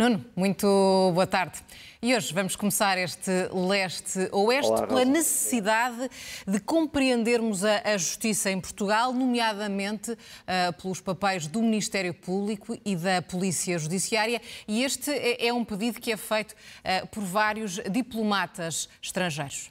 Nuno, 0.00 0.24
muito 0.34 0.66
boa 1.12 1.26
tarde. 1.26 1.58
E 2.00 2.16
hoje 2.16 2.32
vamos 2.32 2.56
começar 2.56 2.96
este 2.96 3.30
leste-oeste 3.52 4.72
pela 4.72 4.86
Rosa. 4.86 5.04
necessidade 5.04 6.10
de 6.48 6.58
compreendermos 6.58 7.66
a, 7.66 7.82
a 7.84 7.98
justiça 7.98 8.50
em 8.50 8.58
Portugal, 8.58 9.12
nomeadamente 9.12 10.16
ah, 10.46 10.72
pelos 10.72 11.02
papéis 11.02 11.46
do 11.46 11.60
Ministério 11.60 12.14
Público 12.14 12.78
e 12.82 12.96
da 12.96 13.20
Polícia 13.20 13.78
Judiciária. 13.78 14.40
E 14.66 14.82
este 14.82 15.10
é, 15.10 15.48
é 15.48 15.52
um 15.52 15.66
pedido 15.66 16.00
que 16.00 16.10
é 16.10 16.16
feito 16.16 16.54
ah, 16.82 17.06
por 17.06 17.22
vários 17.22 17.74
diplomatas 17.90 18.88
estrangeiros. 19.02 19.70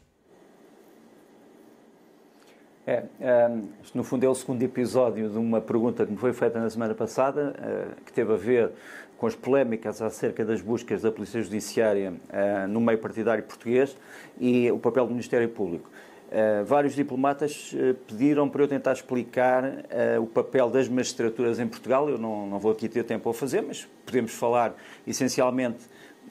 É, 2.90 3.04
ehm, 3.22 3.68
isto 3.84 3.96
no 3.96 4.04
fundo 4.04 4.26
é 4.26 4.30
o 4.30 4.34
segundo 4.34 4.64
episódio 4.64 5.30
de 5.30 5.38
uma 5.38 5.62
pergunta 5.62 6.06
que 6.08 6.12
me 6.12 6.18
foi 6.18 6.34
feita 6.34 6.60
na 6.60 6.68
semana 6.72 6.96
passada, 6.96 7.54
eh, 7.62 8.02
que 8.04 8.12
teve 8.12 8.34
a 8.34 8.36
ver 8.36 8.72
com 9.20 9.28
as 9.28 9.36
polémicas 9.36 10.02
acerca 10.02 10.46
das 10.46 10.62
buscas 10.62 11.02
da 11.02 11.12
Polícia 11.12 11.42
Judiciária 11.42 12.14
eh, 12.30 12.66
no 12.68 12.80
meio 12.80 12.98
partidário 12.98 13.44
português 13.44 13.96
e 14.40 14.72
o 14.72 14.80
papel 14.80 15.06
do 15.06 15.12
Ministério 15.12 15.50
Público. 15.50 15.92
Eh, 16.32 16.64
vários 16.64 16.96
diplomatas 16.96 17.76
eh, 17.76 17.96
pediram 18.08 18.48
para 18.48 18.62
eu 18.64 18.68
tentar 18.68 18.94
explicar 18.94 19.84
eh, 19.90 20.20
o 20.20 20.26
papel 20.26 20.70
das 20.70 20.88
magistraturas 20.88 21.60
em 21.60 21.68
Portugal. 21.68 22.08
Eu 22.08 22.18
não, 22.18 22.48
não 22.48 22.60
vou 22.60 22.72
aqui 22.72 22.88
ter 22.88 23.04
tempo 23.04 23.30
a 23.30 23.34
fazer, 23.34 23.62
mas 23.62 23.88
podemos 24.06 24.32
falar 24.32 24.74
essencialmente 25.06 25.80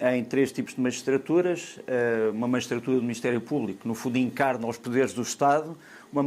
em 0.00 0.24
três 0.24 0.52
tipos 0.52 0.74
de 0.74 0.80
magistraturas. 0.80 1.78
Eh, 1.86 2.30
Uma 2.32 2.46
magistratura 2.46 2.96
do 2.96 3.02
Ministério 3.02 3.40
Público, 3.40 3.80
que 3.80 3.88
no 3.88 3.94
fundo 3.94 4.16
encarna 4.18 4.66
os 4.66 4.78
poderes 4.78 5.12
do 5.12 5.22
Estado, 5.22 5.76
uma 6.12 6.22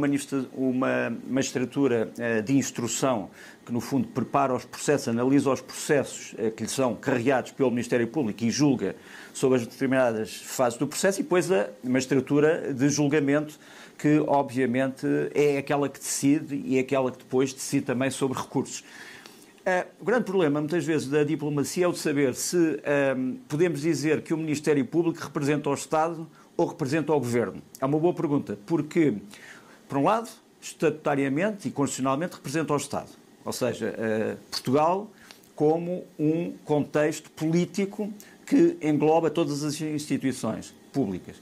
magistratura 1.26 2.12
eh, 2.18 2.40
de 2.40 2.56
instrução, 2.56 3.30
que 3.66 3.72
no 3.72 3.80
fundo 3.80 4.06
prepara 4.08 4.54
os 4.54 4.64
processos, 4.64 5.08
analisa 5.08 5.50
os 5.50 5.60
processos 5.60 6.34
eh, 6.38 6.50
que 6.50 6.62
lhe 6.62 6.68
são 6.68 6.94
carregados 6.94 7.50
pelo 7.52 7.70
Ministério 7.70 8.06
Público 8.06 8.44
e 8.44 8.50
julga 8.50 8.94
sobre 9.32 9.58
as 9.58 9.66
determinadas 9.66 10.36
fases 10.36 10.78
do 10.78 10.86
processo, 10.86 11.20
e 11.20 11.22
depois 11.22 11.50
a 11.50 11.68
magistratura 11.82 12.72
de 12.72 12.88
julgamento, 12.88 13.58
que 13.98 14.22
obviamente 14.26 15.06
é 15.34 15.58
aquela 15.58 15.88
que 15.88 15.98
decide 15.98 16.60
e 16.64 16.76
é 16.76 16.80
aquela 16.80 17.10
que 17.10 17.18
depois 17.18 17.52
decide 17.52 17.86
também 17.86 18.10
sobre 18.10 18.38
recursos. 18.38 18.84
Eh, 19.64 19.86
o 20.00 20.04
grande 20.04 20.24
problema, 20.24 20.60
muitas 20.60 20.84
vezes, 20.84 21.08
da 21.08 21.22
diplomacia 21.22 21.84
é 21.84 21.88
o 21.88 21.92
de 21.92 21.98
saber 21.98 22.34
se 22.34 22.80
ehm, 22.84 23.36
podemos 23.48 23.80
dizer 23.80 24.22
que 24.22 24.34
o 24.34 24.36
Ministério 24.36 24.84
Público 24.84 25.20
representa 25.22 25.70
o 25.70 25.74
Estado 25.74 26.26
ou 26.56 26.66
representa 26.66 27.12
o 27.12 27.18
Governo. 27.18 27.62
É 27.80 27.86
uma 27.86 27.98
boa 27.98 28.12
pergunta, 28.12 28.58
porque, 28.66 29.14
por 29.88 29.98
um 29.98 30.04
lado, 30.04 30.28
estatutariamente 30.60 31.68
e 31.68 31.70
constitucionalmente 31.70 32.34
representa 32.34 32.72
o 32.72 32.76
Estado. 32.76 33.10
Ou 33.44 33.52
seja, 33.52 33.94
eh, 33.96 34.36
Portugal 34.50 35.08
como 35.54 36.04
um 36.18 36.52
contexto 36.64 37.30
político 37.30 38.12
que 38.44 38.76
engloba 38.82 39.30
todas 39.30 39.62
as 39.62 39.80
instituições 39.80 40.74
públicas. 40.92 41.36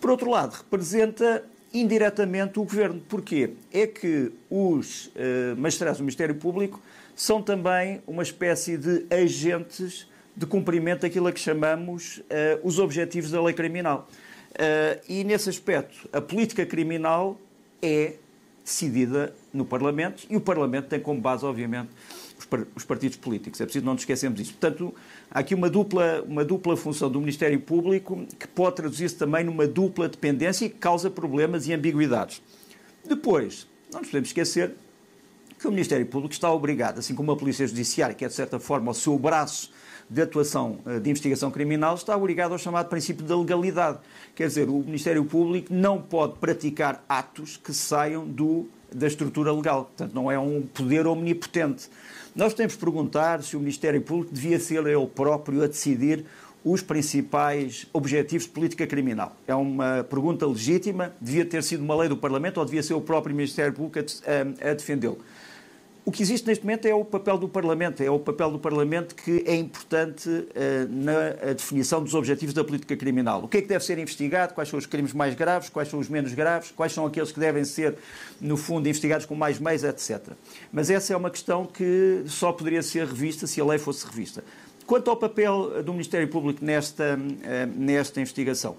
Por 0.00 0.10
outro 0.10 0.30
lado, 0.30 0.54
representa 0.54 1.44
indiretamente 1.72 2.58
o 2.58 2.64
governo. 2.64 3.00
Porquê? 3.08 3.50
É 3.72 3.86
que 3.86 4.32
os 4.50 5.10
eh, 5.14 5.54
magistrados 5.56 5.98
do 5.98 6.02
Ministério 6.02 6.34
Público 6.34 6.80
são 7.22 7.40
também 7.40 8.02
uma 8.04 8.24
espécie 8.24 8.76
de 8.76 9.06
agentes 9.08 10.08
de 10.36 10.44
cumprimento 10.44 11.02
daquilo 11.02 11.28
a 11.28 11.32
que 11.32 11.38
chamamos 11.38 12.20
eh, 12.28 12.58
os 12.64 12.80
objetivos 12.80 13.30
da 13.30 13.40
lei 13.40 13.54
criminal. 13.54 14.08
Eh, 14.58 15.00
e 15.08 15.22
nesse 15.22 15.48
aspecto, 15.48 16.08
a 16.12 16.20
política 16.20 16.66
criminal 16.66 17.40
é 17.80 18.14
decidida 18.64 19.32
no 19.54 19.64
Parlamento 19.64 20.26
e 20.28 20.36
o 20.36 20.40
Parlamento 20.40 20.88
tem 20.88 20.98
como 20.98 21.20
base, 21.20 21.44
obviamente, 21.44 21.90
os 22.36 22.44
par- 22.44 22.66
os 22.74 22.84
partidos 22.84 23.16
políticos. 23.16 23.60
É 23.60 23.64
preciso 23.66 23.84
não 23.86 23.92
nos 23.92 24.02
esquecermos 24.02 24.40
disso. 24.40 24.54
Portanto, 24.58 24.92
há 25.30 25.38
aqui 25.38 25.54
uma 25.54 25.70
dupla, 25.70 26.24
uma 26.26 26.44
dupla 26.44 26.76
função 26.76 27.08
do 27.08 27.20
Ministério 27.20 27.60
Público 27.60 28.26
que 28.36 28.48
pode 28.48 28.74
traduzir-se 28.74 29.14
também 29.14 29.44
numa 29.44 29.68
dupla 29.68 30.08
dependência 30.08 30.64
e 30.64 30.70
que 30.70 30.76
causa 30.78 31.08
problemas 31.08 31.68
e 31.68 31.72
ambiguidades. 31.72 32.42
Depois, 33.08 33.68
não 33.92 34.00
nos 34.00 34.08
podemos 34.08 34.30
esquecer 34.30 34.72
que 35.62 35.68
o 35.68 35.70
Ministério 35.70 36.04
Público 36.06 36.32
está 36.34 36.52
obrigado, 36.52 36.98
assim 36.98 37.14
como 37.14 37.32
a 37.32 37.36
Polícia 37.36 37.66
Judiciária, 37.66 38.14
que 38.14 38.24
é 38.24 38.28
de 38.28 38.34
certa 38.34 38.58
forma 38.58 38.90
o 38.90 38.94
seu 38.94 39.18
braço 39.18 39.70
de 40.10 40.20
atuação 40.20 40.78
eh, 40.84 40.98
de 40.98 41.08
investigação 41.08 41.50
criminal, 41.50 41.94
está 41.94 42.16
obrigado 42.16 42.52
ao 42.52 42.58
chamado 42.58 42.88
princípio 42.88 43.24
da 43.24 43.36
legalidade. 43.36 43.98
Quer 44.34 44.48
dizer, 44.48 44.68
o 44.68 44.78
Ministério 44.78 45.24
Público 45.24 45.72
não 45.72 46.02
pode 46.02 46.34
praticar 46.38 47.02
atos 47.08 47.56
que 47.56 47.72
saiam 47.72 48.26
do, 48.26 48.66
da 48.92 49.06
estrutura 49.06 49.52
legal. 49.52 49.84
Portanto, 49.86 50.12
não 50.12 50.30
é 50.30 50.38
um 50.38 50.62
poder 50.74 51.06
omnipotente. 51.06 51.88
Nós 52.34 52.52
temos 52.52 52.72
de 52.74 52.78
perguntar 52.78 53.42
se 53.42 53.56
o 53.56 53.60
Ministério 53.60 54.02
Público 54.02 54.34
devia 54.34 54.58
ser 54.58 54.84
ele 54.86 55.06
próprio 55.06 55.62
a 55.62 55.66
decidir 55.66 56.24
os 56.64 56.80
principais 56.82 57.86
objetivos 57.92 58.46
de 58.46 58.52
política 58.52 58.86
criminal. 58.86 59.34
É 59.46 59.54
uma 59.54 60.04
pergunta 60.04 60.46
legítima, 60.46 61.12
devia 61.20 61.44
ter 61.44 61.62
sido 61.62 61.82
uma 61.82 61.96
lei 61.96 62.08
do 62.08 62.16
Parlamento 62.16 62.58
ou 62.58 62.64
devia 62.64 62.82
ser 62.82 62.94
o 62.94 63.00
próprio 63.00 63.34
Ministério 63.34 63.72
Público 63.72 63.98
a, 63.98 64.66
a- 64.68 64.70
a 64.70 64.74
defendê-lo. 64.74 65.18
O 66.04 66.10
que 66.10 66.20
existe 66.20 66.48
neste 66.48 66.64
momento 66.64 66.86
é 66.86 66.92
o 66.92 67.04
papel 67.04 67.38
do 67.38 67.48
Parlamento, 67.48 68.02
é 68.02 68.10
o 68.10 68.18
papel 68.18 68.50
do 68.50 68.58
Parlamento 68.58 69.14
que 69.14 69.44
é 69.46 69.54
importante 69.54 70.48
eh, 70.52 70.84
na 70.90 71.52
definição 71.52 72.02
dos 72.02 72.12
objetivos 72.12 72.52
da 72.52 72.64
política 72.64 72.96
criminal. 72.96 73.44
O 73.44 73.46
que 73.46 73.58
é 73.58 73.62
que 73.62 73.68
deve 73.68 73.84
ser 73.84 74.00
investigado, 74.00 74.52
quais 74.52 74.68
são 74.68 74.80
os 74.80 74.84
crimes 74.84 75.12
mais 75.12 75.36
graves, 75.36 75.68
quais 75.68 75.88
são 75.88 76.00
os 76.00 76.08
menos 76.08 76.34
graves, 76.34 76.72
quais 76.72 76.92
são 76.92 77.06
aqueles 77.06 77.30
que 77.30 77.38
devem 77.38 77.64
ser, 77.64 77.94
no 78.40 78.56
fundo, 78.56 78.88
investigados 78.88 79.26
com 79.26 79.36
mais 79.36 79.60
meios, 79.60 79.84
etc. 79.84 80.32
Mas 80.72 80.90
essa 80.90 81.12
é 81.12 81.16
uma 81.16 81.30
questão 81.30 81.64
que 81.64 82.24
só 82.26 82.50
poderia 82.50 82.82
ser 82.82 83.06
revista 83.06 83.46
se 83.46 83.60
a 83.60 83.64
lei 83.64 83.78
fosse 83.78 84.04
revista. 84.04 84.42
Quanto 84.84 85.08
ao 85.08 85.16
papel 85.16 85.84
do 85.84 85.92
Ministério 85.92 86.26
Público 86.26 86.64
nesta, 86.64 87.16
eh, 87.44 87.66
nesta 87.66 88.20
investigação, 88.20 88.76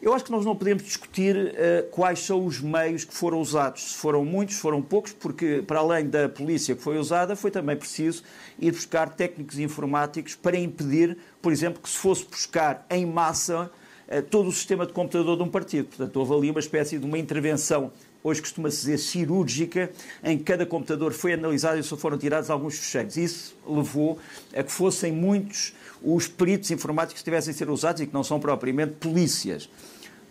eu 0.00 0.12
acho 0.12 0.24
que 0.24 0.30
nós 0.30 0.44
não 0.44 0.54
podemos 0.54 0.82
discutir 0.82 1.54
eh, 1.54 1.86
quais 1.90 2.20
são 2.20 2.44
os 2.44 2.60
meios 2.60 3.04
que 3.04 3.14
foram 3.14 3.40
usados. 3.40 3.92
Se 3.92 3.94
foram 3.96 4.24
muitos, 4.24 4.56
se 4.56 4.60
foram 4.60 4.82
poucos, 4.82 5.12
porque 5.12 5.62
para 5.66 5.80
além 5.80 6.06
da 6.08 6.28
polícia 6.28 6.74
que 6.74 6.82
foi 6.82 6.98
usada, 6.98 7.34
foi 7.34 7.50
também 7.50 7.76
preciso 7.76 8.22
ir 8.58 8.72
buscar 8.72 9.08
técnicos 9.10 9.58
informáticos 9.58 10.34
para 10.34 10.56
impedir, 10.56 11.16
por 11.40 11.52
exemplo, 11.52 11.80
que 11.82 11.88
se 11.88 11.98
fosse 11.98 12.24
buscar 12.24 12.86
em 12.90 13.06
massa 13.06 13.70
eh, 14.08 14.20
todo 14.20 14.48
o 14.48 14.52
sistema 14.52 14.86
de 14.86 14.92
computador 14.92 15.36
de 15.36 15.42
um 15.42 15.48
partido. 15.48 15.88
Portanto, 15.88 16.16
houve 16.16 16.34
ali 16.34 16.50
uma 16.50 16.60
espécie 16.60 16.98
de 16.98 17.04
uma 17.04 17.18
intervenção 17.18 17.90
hoje 18.26 18.40
costuma-se 18.40 18.78
dizer 18.78 18.98
cirúrgica, 18.98 19.90
em 20.22 20.36
que 20.36 20.44
cada 20.44 20.66
computador 20.66 21.12
foi 21.12 21.32
analisado 21.34 21.78
e 21.78 21.82
só 21.82 21.96
foram 21.96 22.18
tirados 22.18 22.50
alguns 22.50 22.76
fecheiros. 22.76 23.16
Isso 23.16 23.56
levou 23.66 24.18
a 24.54 24.62
que 24.62 24.72
fossem 24.72 25.12
muitos 25.12 25.72
os 26.02 26.28
peritos 26.28 26.70
informáticos 26.70 27.22
tivessem 27.22 27.52
a 27.52 27.54
ser 27.54 27.70
usados 27.70 28.02
e 28.02 28.06
que 28.06 28.14
não 28.14 28.24
são 28.24 28.38
propriamente 28.38 28.94
polícias. 28.94 29.68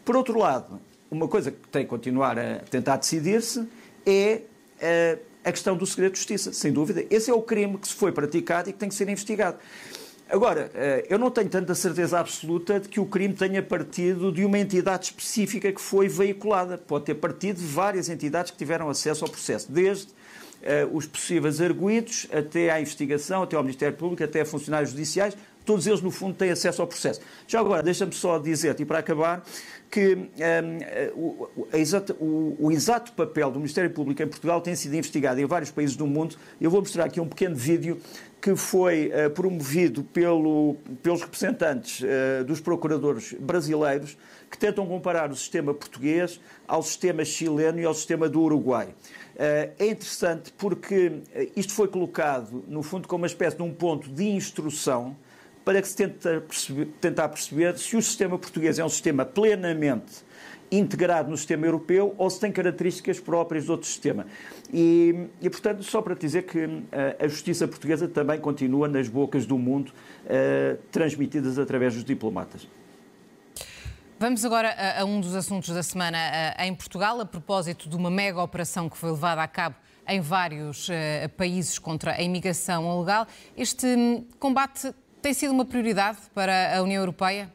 Por 0.03 0.16
outro 0.16 0.38
lado, 0.38 0.80
uma 1.09 1.28
coisa 1.28 1.52
que 1.52 1.68
tem 1.70 1.84
que 1.84 1.90
continuar 1.90 2.38
a 2.38 2.59
tentar 2.70 2.98
decidir-se 2.98 3.68
é 4.06 4.42
eh, 4.80 5.18
a 5.44 5.52
questão 5.52 5.78
do 5.78 5.86
segredo 5.86 6.14
de 6.14 6.18
justiça, 6.18 6.52
sem 6.52 6.72
dúvida. 6.72 7.06
Esse 7.09 7.30
é 7.30 7.34
o 7.34 7.42
crime 7.42 7.78
que 7.78 7.88
se 7.88 7.94
foi 7.94 8.12
praticado 8.12 8.70
e 8.70 8.74
que 8.74 8.80
tem 8.80 8.90
que 8.90 8.96
ser 8.96 9.08
investigado. 9.08 9.58
Agora, 10.28 10.72
eh, 10.74 11.06
eu 11.08 11.20
não 11.20 11.30
tenho 11.30 11.50
tanta 11.50 11.76
certeza 11.76 12.20
absoluta 12.20 12.80
de 12.80 12.90
que 12.90 13.00
o 13.00 13.06
crime 13.06 13.34
tenha 13.34 13.62
partido 13.62 14.32
de 14.32 14.44
uma 14.44 14.58
entidade 14.58 15.06
específica 15.06 15.72
que 15.72 15.80
foi 15.80 16.08
veiculada. 16.08 16.80
Pode 16.80 17.06
ter 17.06 17.16
partido 17.16 17.58
de 17.58 17.66
várias 17.66 18.09
entidades 18.09 18.52
que 18.52 18.58
tiveram 18.58 18.90
acesso 18.90 19.24
ao 19.24 19.30
processo, 19.30 19.72
desde 19.72 20.08
eh, 20.64 20.88
os 20.92 21.06
possíveis 21.06 21.62
arguídos 21.62 22.28
até 22.34 22.72
à 22.72 22.82
investigação, 22.82 23.44
até 23.44 23.56
ao 23.56 23.62
Ministério 23.62 23.96
Público, 23.96 24.24
até 24.24 24.42
a 24.42 24.46
funcionários 24.46 24.90
judiciais. 24.90 25.38
Todos 25.66 25.88
eles, 25.88 26.02
no 26.02 26.12
fundo, 26.12 26.36
têm 26.36 26.52
acesso 26.52 26.81
ao 26.81 26.88
processo. 26.88 27.20
Já 27.48 27.59
agora, 27.59 27.81
deixa-me 27.81 28.14
só 28.14 28.38
dizer, 28.38 28.80
e 28.80 28.86
para 28.86 29.00
acabar, 29.00 29.44
que 29.90 30.30
eh, 30.40 31.12
o, 31.16 31.47
o- 31.56 31.67
a 31.72 31.78
exata- 31.78 32.16
o- 32.20 32.56
o 32.59 32.72
exato 32.72 33.14
papel 33.14 33.50
do 33.50 33.59
Ministério 33.59 33.90
Público 33.90 34.22
em 34.22 34.28
Portugal 34.28 34.62
tem 34.62 34.76
sido 34.76 34.94
investigado 34.96 35.40
em 35.40 35.46
vários 35.46 35.72
países 35.72 35.96
do 35.96 36.06
mundo. 36.06 36.35
Eu 36.62 36.70
vou 36.70 36.82
mostrar 36.82 37.06
aqui 37.06 37.20
um 37.20 37.28
pequeno 37.28 37.56
vídeo 37.56 38.00
que 38.41 38.56
foi 38.56 39.09
eh, 39.12 39.28
promovido 39.29 40.03
pelo- 40.03 40.76
pelos 41.02 41.22
representantes 41.22 42.03
eh, 42.03 42.44
dos 42.44 42.59
procuradores 42.59 43.34
brasileiros 43.40 44.16
que 44.52 44.58
tentam 44.59 44.85
comparar 44.85 45.32
o 45.32 45.35
sistema 45.35 45.73
português 45.73 46.40
ao 46.67 46.84
sistema 46.84 47.26
chileno 47.26 47.79
e 47.79 47.85
ao 47.85 47.94
sistema 47.94 48.29
do 48.29 48.40
Uruguai. 48.41 48.90
Eh, 49.35 49.72
é 49.79 49.88
interessante 49.88 50.53
porque 50.58 51.14
isto 51.56 51.73
foi 51.73 51.88
colocado, 51.88 52.64
no 52.67 52.84
fundo, 52.84 53.08
como 53.08 53.23
uma 53.23 53.28
espécie 53.28 53.58
de 53.58 53.64
um 53.64 53.73
ponto 53.73 54.08
de 54.09 54.26
instrução 54.26 55.16
para 55.66 55.82
que 55.82 55.88
se 55.88 55.96
tente 55.96 56.20
perceber, 56.41 56.85
tentar 57.02 57.28
perceber 57.28 57.78
se 57.78 57.97
o 57.97 58.02
sistema 58.02 58.38
português 58.38 58.78
é 58.78 58.85
um 58.85 58.90
sistema 58.90 59.26
plenamente 59.26 60.23
integrado 60.72 61.29
no 61.29 61.38
sistema 61.38 61.66
europeu 61.66 62.14
ou 62.17 62.29
se 62.29 62.40
tem 62.40 62.52
características 62.52 63.20
próprias 63.20 63.66
de 63.66 63.72
outro 63.72 63.88
sistema. 63.88 64.26
E, 64.72 65.28
e, 65.41 65.50
portanto, 65.50 65.84
só 65.84 66.02
para 66.02 66.16
dizer 66.16 66.44
que 66.44 66.84
eh, 66.91 67.17
a 67.20 67.28
justiça 67.28 67.67
portuguesa 67.67 68.08
também 68.08 68.40
continua 68.40 68.88
nas 68.88 69.08
bocas 69.08 69.46
do 69.46 69.58
mundo, 69.58 69.91
eh, 70.26 70.78
transmitidas 70.91 71.59
através 71.59 71.94
dos 71.94 72.03
diplomatas. 72.03 72.67
Vamos 74.17 74.46
agora 74.46 74.70
a, 74.70 75.02
a 75.02 75.06
um 75.06 75.20
dos 75.20 75.35
assuntos 75.35 75.70
da 75.70 75.84
semana 75.84 76.17
eh, 76.17 76.66
em 76.66 76.73
Portugal, 76.73 77.20
a 77.20 77.26
propósito 77.26 77.88
de 77.88 77.96
uma 77.96 78.09
mega 78.09 78.41
operação 78.41 78.90
que 78.90 78.97
foi 78.97 79.12
levada 79.12 79.41
a 79.41 79.47
cabo 79.47 79.76
em 80.08 80.22
vários 80.22 80.88
países 81.35 81.79
contra 81.79 82.12
a 82.12 82.22
imigração 82.22 82.96
ilegal. 82.96 83.26
Este 83.58 83.88
hum, 83.88 84.23
combate 84.40 84.94
tem 85.26 85.34
sido 85.34 85.52
uma 85.52 85.66
prioridade 85.66 86.20
para 86.36 86.78
a 86.78 86.84
União 86.84 87.02
Europeia? 87.02 87.52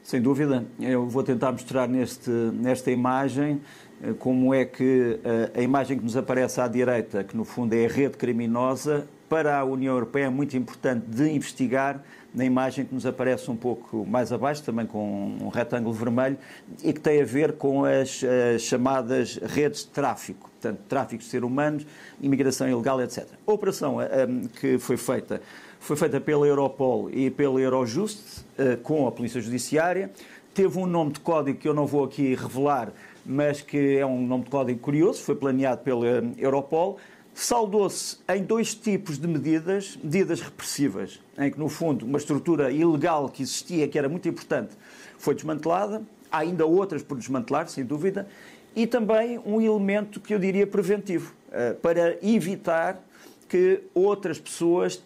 Sem 0.00 0.22
dúvida, 0.22 0.64
eu 0.78 1.08
vou 1.08 1.24
tentar 1.24 1.50
mostrar 1.50 1.88
neste, 1.88 2.30
nesta 2.30 2.92
imagem 2.92 3.60
eh, 4.00 4.12
como 4.16 4.54
é 4.54 4.64
que 4.64 5.18
eh, 5.24 5.58
a 5.58 5.60
imagem 5.60 5.98
que 5.98 6.04
nos 6.04 6.16
aparece 6.16 6.60
à 6.60 6.68
direita, 6.68 7.24
que 7.24 7.36
no 7.36 7.44
fundo 7.44 7.74
é 7.74 7.84
a 7.84 7.88
rede 7.88 8.16
criminosa, 8.16 9.08
para 9.28 9.58
a 9.58 9.64
União 9.64 9.92
Europeia 9.92 10.26
é 10.26 10.30
muito 10.30 10.56
importante 10.56 11.04
de 11.04 11.28
investigar 11.32 12.00
na 12.34 12.44
imagem 12.44 12.84
que 12.84 12.92
nos 12.92 13.06
aparece 13.06 13.50
um 13.50 13.56
pouco 13.56 14.04
mais 14.04 14.32
abaixo, 14.32 14.62
também 14.62 14.86
com 14.86 15.36
um 15.40 15.48
retângulo 15.48 15.94
vermelho, 15.94 16.36
e 16.82 16.92
que 16.92 17.00
tem 17.00 17.22
a 17.22 17.24
ver 17.24 17.52
com 17.52 17.84
as, 17.84 18.22
as 18.54 18.62
chamadas 18.62 19.36
redes 19.36 19.82
de 19.82 19.88
tráfico, 19.88 20.50
portanto, 20.50 20.80
tráfico 20.88 21.22
de 21.22 21.28
seres 21.28 21.46
humanos, 21.46 21.86
imigração 22.20 22.68
ilegal, 22.68 23.00
etc. 23.00 23.26
A 23.46 23.52
operação 23.52 23.96
um, 23.96 24.00
eh, 24.00 24.26
que 24.60 24.78
foi 24.78 24.96
feita 24.96 25.40
foi 25.84 25.96
feita 25.96 26.18
pela 26.18 26.46
Europol 26.46 27.10
e 27.10 27.30
pela 27.30 27.60
Eurojust, 27.60 28.40
uh, 28.58 28.78
com 28.82 29.06
a 29.06 29.12
Polícia 29.12 29.38
Judiciária, 29.38 30.10
teve 30.54 30.78
um 30.78 30.86
nome 30.86 31.12
de 31.12 31.20
código 31.20 31.58
que 31.58 31.68
eu 31.68 31.74
não 31.74 31.86
vou 31.86 32.04
aqui 32.04 32.34
revelar, 32.34 32.90
mas 33.24 33.60
que 33.60 33.98
é 33.98 34.06
um 34.06 34.26
nome 34.26 34.44
de 34.44 34.50
código 34.50 34.80
curioso, 34.80 35.20
foi 35.22 35.34
planeado 35.34 35.82
pela 35.82 36.06
Europol, 36.38 36.98
Saudou-se 37.34 38.18
em 38.28 38.44
dois 38.44 38.74
tipos 38.76 39.18
de 39.18 39.26
medidas, 39.26 39.98
medidas 40.02 40.40
repressivas, 40.40 41.20
em 41.36 41.50
que, 41.50 41.58
no 41.58 41.68
fundo, 41.68 42.06
uma 42.06 42.16
estrutura 42.16 42.70
ilegal 42.70 43.28
que 43.28 43.42
existia, 43.42 43.88
que 43.88 43.98
era 43.98 44.08
muito 44.08 44.28
importante, 44.28 44.76
foi 45.18 45.34
desmantelada. 45.34 46.02
Há 46.30 46.38
ainda 46.38 46.64
outras 46.64 47.02
por 47.02 47.18
desmantelar, 47.18 47.68
sem 47.68 47.84
dúvida. 47.84 48.28
E 48.76 48.86
também 48.86 49.38
um 49.44 49.60
elemento 49.60 50.20
que 50.20 50.32
eu 50.32 50.38
diria 50.38 50.66
preventivo, 50.66 51.34
eh, 51.50 51.72
para 51.72 52.18
evitar 52.22 53.00
que 53.48 53.82
outras 53.92 54.38
pessoas 54.38 55.00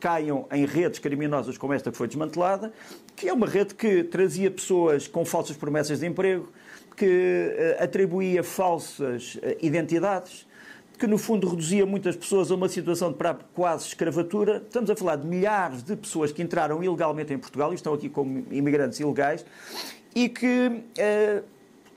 caiam 0.00 0.46
em 0.52 0.64
redes 0.66 0.98
criminosas 0.98 1.56
como 1.58 1.72
esta 1.72 1.90
que 1.90 1.96
foi 1.96 2.06
desmantelada, 2.06 2.72
que 3.14 3.28
é 3.28 3.32
uma 3.32 3.46
rede 3.46 3.74
que 3.74 4.02
trazia 4.04 4.50
pessoas 4.50 5.06
com 5.08 5.24
falsas 5.24 5.56
promessas 5.56 6.00
de 6.00 6.06
emprego, 6.06 6.50
que 6.96 7.06
eh, 7.06 7.76
atribuía 7.80 8.42
falsas 8.42 9.38
eh, 9.42 9.58
identidades, 9.60 10.45
que 10.98 11.06
no 11.06 11.18
fundo 11.18 11.48
reduzia 11.48 11.84
muitas 11.84 12.16
pessoas 12.16 12.50
a 12.50 12.54
uma 12.54 12.68
situação 12.68 13.12
de 13.12 13.18
quase 13.54 13.88
escravatura. 13.88 14.62
Estamos 14.66 14.88
a 14.90 14.96
falar 14.96 15.16
de 15.16 15.26
milhares 15.26 15.82
de 15.82 15.94
pessoas 15.94 16.32
que 16.32 16.42
entraram 16.42 16.82
ilegalmente 16.82 17.32
em 17.32 17.38
Portugal 17.38 17.72
e 17.72 17.74
estão 17.74 17.92
aqui 17.92 18.08
como 18.08 18.46
imigrantes 18.50 18.98
ilegais 19.00 19.44
e 20.14 20.28
que 20.28 20.68
uh, 20.68 21.44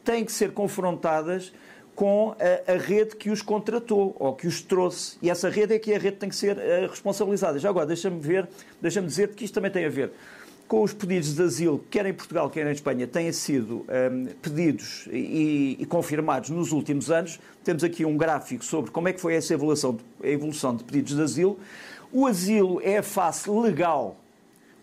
têm 0.04 0.25
que 0.25 0.31
ser 0.31 0.51
confrontadas 0.51 1.54
com 1.96 2.36
a, 2.40 2.74
a, 2.74 2.78
rede 2.78 3.16
que 3.16 3.30
os 3.30 3.42
contratou 3.42 4.16
ou 4.19 4.34
que 4.34 4.48
os 4.48 4.62
trouxe. 4.62 5.18
E 5.22 5.30
essa 5.30 5.50
rede 5.50 5.74
é 5.74 5.80
que 5.80 5.94
a 5.94 5.98
rede 5.98 6.18
tem 6.18 6.30
que 6.30 6.36
ser 6.36 6.57
uh, 6.57 6.90
responsabilizada. 6.90 7.57
Já 7.60 7.69
agora, 7.69 7.86
deixa-me 7.86 8.19
ver, 8.19 8.48
deixa-me 8.81 9.07
dizer 9.07 9.30
que 9.30 9.46
isto 9.46 9.54
também 9.54 9.72
tem 9.72 9.86
a 9.86 9.90
ver 9.90 10.12
com 10.69 10.83
os 10.83 10.94
pedidos 10.94 11.33
de 11.33 11.42
asilo, 11.42 11.83
quer 11.89 12.06
em 12.06 12.13
Portugal, 12.13 12.48
quer 12.48 12.68
em 12.68 12.71
Espanha, 12.71 13.07
têm 13.07 13.31
sido 13.31 13.88
um, 13.89 14.25
pedidos 14.39 15.10
e, 15.12 15.75
e, 15.80 15.86
confirmados 15.88 16.51
nos 16.51 16.71
últimos 16.71 17.10
anos. 17.10 17.39
Temos 17.63 17.83
aqui 17.83 18.06
um 18.06 18.16
gráfico 18.16 18.63
sobre 18.63 18.92
como 18.92 19.07
é 19.07 19.13
que 19.13 19.19
foi 19.19 19.33
essa 19.33 19.51
evolução 19.51 19.95
de, 19.95 20.27
a 20.27 20.31
evolução 20.31 20.75
de 20.75 20.83
pedidos 20.83 21.16
de 21.16 21.24
asilo. 21.24 21.60
O 22.13 22.27
asilo 22.27 22.80
é 22.83 23.00
a 23.00 23.04
face 23.04 23.50
legal, 23.50 24.16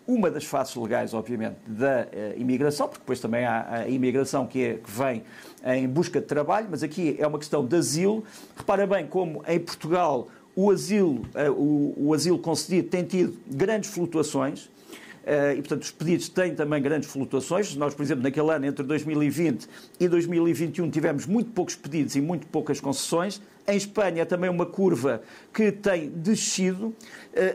uma 0.09 0.29
das 0.29 0.45
faces 0.45 0.75
legais, 0.75 1.15
obviamente, 1.15 1.57
da 1.69 2.09
uh, 2.13 2.41
imigração, 2.41 2.89
porque 2.89 3.03
depois 3.03 3.21
também 3.21 3.45
há 3.45 3.83
a 3.83 3.89
imigração 3.89 4.45
que, 4.45 4.65
é, 4.65 4.75
que 4.75 4.91
vem 4.91 5.23
em 5.65 5.89
busca 5.89 6.21
de 6.21 6.27
trabalho, 6.27 6.67
mas 6.69 6.83
aqui 6.83 7.15
é 7.17 7.25
uma 7.25 7.39
questão 7.39 7.65
de 7.65 7.77
asilo. 7.77 8.25
Repara 8.57 8.89
bem 8.89 9.07
como 9.07 9.41
em 9.47 9.61
Portugal 9.61 10.27
o 10.57 10.69
asilo, 10.69 11.25
uh, 11.33 11.53
o, 11.53 12.09
o 12.09 12.13
asilo 12.13 12.41
concedido 12.41 12.89
tem 12.89 13.05
tido 13.05 13.39
grandes 13.47 13.89
flutuações. 13.89 14.69
Eh, 15.27 15.55
e, 15.55 15.57
portanto, 15.57 15.83
os 15.83 15.91
pedidos 15.91 16.29
têm 16.29 16.55
também 16.55 16.81
grandes 16.81 17.11
flutuações. 17.11 17.75
Nós, 17.75 17.93
por 17.95 18.03
exemplo, 18.05 18.23
naquele 18.23 18.49
ano, 18.49 18.65
entre 18.65 18.85
2020 18.85 19.69
e 19.99 20.07
2021, 20.07 20.89
tivemos 20.89 21.27
muito 21.27 21.51
poucos 21.51 21.75
pedidos 21.75 22.15
e 22.15 22.21
muito 22.21 22.47
poucas 22.47 22.81
concessões. 22.81 23.43
Em 23.67 23.77
Espanha 23.77 24.25
também 24.25 24.49
uma 24.49 24.65
curva 24.65 25.21
que 25.53 25.73
tem 25.73 26.09
descido 26.09 26.95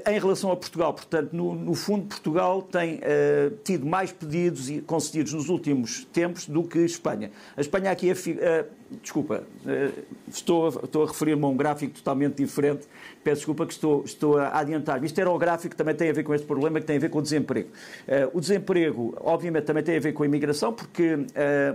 em 0.08 0.20
relação 0.20 0.52
a 0.52 0.56
Portugal. 0.56 0.94
Portanto, 0.94 1.34
no, 1.34 1.56
no 1.56 1.74
fundo, 1.74 2.06
Portugal 2.06 2.62
tem 2.62 2.96
uh, 2.96 3.56
tido 3.64 3.86
mais 3.86 4.12
pedidos 4.12 4.70
e 4.70 4.80
concedidos 4.82 5.34
nos 5.34 5.50
últimos 5.50 6.06
tempos 6.06 6.48
do 6.48 6.64
que 6.64 6.80
Espanha. 6.80 7.32
A 7.58 7.62
Espanha 7.62 7.92
aqui 7.92 8.10
é. 8.10 8.14
Uh, 8.14 8.82
desculpa, 9.02 9.46
estou, 10.28 10.68
estou 10.68 11.04
a 11.04 11.08
referir-me 11.08 11.46
a 11.46 11.48
um 11.48 11.56
gráfico 11.56 11.94
totalmente 11.94 12.36
diferente. 12.44 12.86
Peço 13.24 13.38
desculpa 13.38 13.66
que 13.66 13.72
estou, 13.72 14.04
estou 14.04 14.38
a 14.38 14.60
adiantar. 14.60 15.02
Isto 15.06 15.22
era 15.22 15.32
o 15.32 15.38
gráfico 15.38 15.70
que 15.70 15.78
também 15.78 15.96
tem 15.96 16.10
a 16.10 16.14
ver 16.14 16.24
com 16.24 16.36
este 16.36 16.46
problema, 16.46 16.78
que 16.78 16.86
tem 16.86 16.98
a 16.98 17.00
ver 17.00 17.10
com 17.10 17.20
o 17.20 17.22
desemprego. 17.22 17.70
o 18.34 18.42
desemprego, 18.42 19.16
obviamente, 19.22 19.64
também 19.64 19.82
tem 19.82 19.96
a 19.96 20.00
ver 20.02 20.12
com 20.12 20.24
a 20.24 20.26
imigração, 20.26 20.74
porque 20.74 21.20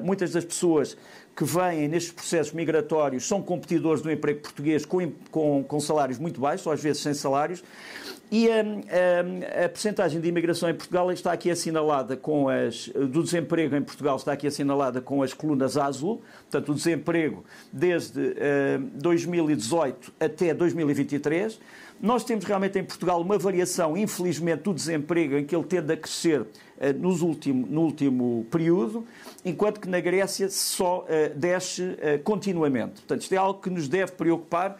muitas 0.03 0.33
das 0.33 0.45
pessoas 0.45 0.95
que 1.37 1.45
vêm 1.45 1.87
nestes 1.87 2.13
processos 2.13 2.53
migratórios 2.55 3.29
são 3.29 3.43
competidores 3.43 4.01
do 4.01 4.11
emprego 4.11 4.41
português 4.41 4.87
com, 4.87 5.13
com, 5.31 5.63
com 5.63 5.81
salários 5.81 6.19
muito 6.19 6.41
baixos, 6.41 6.67
ou 6.67 6.73
às 6.73 6.83
vezes 6.83 7.03
sem 7.03 7.13
salários, 7.13 7.63
e 8.31 8.51
a, 8.51 8.61
a, 8.61 9.65
a 9.65 9.69
percentagem 9.69 10.21
de 10.21 10.29
imigração 10.29 10.69
em 10.69 10.75
Portugal 10.75 11.13
está 11.13 11.33
aqui 11.33 11.51
assinalada 11.51 12.17
com 12.17 12.49
as. 12.49 12.89
do 12.89 13.23
desemprego 13.23 13.77
em 13.77 13.83
Portugal 13.83 14.17
está 14.17 14.33
aqui 14.33 14.47
assinalada 14.47 15.01
com 15.01 15.23
as 15.23 15.33
colunas 15.33 15.77
azul, 15.77 16.23
portanto, 16.51 16.73
o 16.73 16.75
desemprego 16.75 17.45
desde 17.73 18.21
uh, 18.21 18.79
2018 18.95 20.13
até 20.19 20.53
2023. 20.53 21.59
Nós 22.01 22.25
temos 22.25 22.45
realmente 22.45 22.79
em 22.79 22.85
Portugal 22.85 23.23
uma 23.23 23.39
variação, 23.39 23.97
infelizmente, 23.97 24.65
do 24.65 24.75
desemprego, 24.75 25.37
em 25.37 25.45
que 25.45 25.57
ele 25.57 25.65
tende 25.65 25.93
a 25.93 25.97
crescer 25.97 26.43
uh, 26.43 26.47
nos 26.99 27.23
último, 27.23 27.67
no 27.67 27.83
último 27.83 28.47
período, 28.51 29.07
enquanto 29.45 29.81
que 29.81 29.89
na 29.89 30.01
Grécia 30.01 30.51
só 30.51 31.05
uh, 31.05 31.35
desce 31.35 31.83
uh, 31.83 32.23
continuamente. 32.23 32.95
Portanto, 33.03 33.23
isto 33.23 33.33
é 33.33 33.39
algo 33.39 33.61
que 33.61 33.71
nos 33.71 33.89
deve 33.89 34.13
preocupar. 34.13 34.79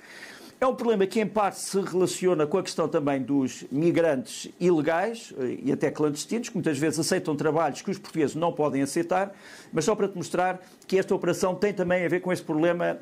É 0.59 0.67
um 0.67 0.75
problema 0.75 1.07
que, 1.07 1.21
em 1.21 1.27
parte, 1.27 1.59
se 1.59 1.79
relaciona 1.79 2.47
com 2.47 2.57
a 2.57 2.63
questão 2.63 2.89
também 2.89 3.21
dos 3.21 3.67
migrantes 3.71 4.51
ilegais 4.59 5.31
e 5.63 5.71
até 5.71 5.91
clandestinos, 5.91 6.49
que 6.49 6.55
muitas 6.55 6.79
vezes 6.79 6.99
aceitam 6.99 7.37
trabalhos 7.37 7.83
que 7.83 7.91
os 7.91 7.99
portugueses 7.99 8.35
não 8.35 8.51
podem 8.51 8.81
aceitar, 8.81 9.37
mas 9.71 9.85
só 9.85 9.95
para 9.95 10.09
te 10.09 10.17
mostrar 10.17 10.59
que 10.87 10.99
esta 10.99 11.15
operação 11.15 11.55
tem 11.55 11.75
também 11.75 12.07
a 12.07 12.09
ver 12.09 12.21
com 12.21 12.33
esse 12.33 12.43
problema 12.43 12.99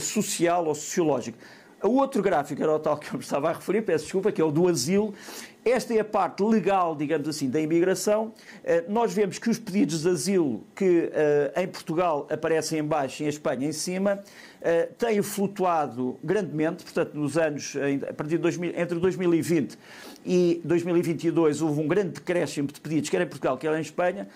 social 0.00 0.64
ou 0.64 0.74
sociológico. 0.74 1.36
O 1.82 1.90
outro 1.90 2.20
gráfico 2.20 2.60
era 2.60 2.74
o 2.74 2.78
tal 2.78 2.96
que 2.96 3.08
eu 3.08 3.18
me 3.18 3.20
estava 3.24 3.50
a 3.50 3.52
referir, 3.52 3.82
peço 3.82 4.04
desculpa, 4.04 4.32
que 4.32 4.40
é 4.40 4.44
o 4.44 4.50
do 4.50 4.66
asilo. 4.66 5.14
Esta 5.64 5.94
é 5.94 6.00
a 6.00 6.04
parte 6.04 6.42
legal, 6.42 6.96
digamos 6.96 7.28
assim, 7.28 7.48
da 7.48 7.60
imigração. 7.60 8.32
Eh, 8.64 8.84
nós 8.88 9.12
vemos 9.12 9.38
que 9.38 9.50
os 9.50 9.58
pedidos 9.58 10.02
de 10.02 10.08
asilo 10.08 10.64
que 10.74 11.10
eh, 11.12 11.52
em 11.62 11.68
Portugal 11.68 12.26
aparecem 12.30 12.78
em 12.78 12.84
baixo 12.84 13.22
e 13.22 13.26
em 13.26 13.28
Espanha 13.28 13.68
em 13.68 13.72
cima 13.72 14.20
eh, 14.62 14.88
têm 14.98 15.20
flutuado 15.22 16.18
grandemente, 16.24 16.82
portanto, 16.82 17.14
nos 17.14 17.36
anos, 17.36 17.76
a 18.08 18.12
partir 18.14 18.36
de 18.36 18.38
2000, 18.38 18.72
entre 18.76 18.98
2020 18.98 19.78
e 20.24 20.60
2022 20.64 21.60
houve 21.60 21.80
um 21.80 21.86
grande 21.86 22.12
decréscimo 22.12 22.68
de 22.68 22.80
pedidos, 22.80 23.10
quer 23.10 23.20
em 23.20 23.26
Portugal, 23.26 23.56
quer 23.58 23.76
em 23.76 23.80
Espanha. 23.80 24.26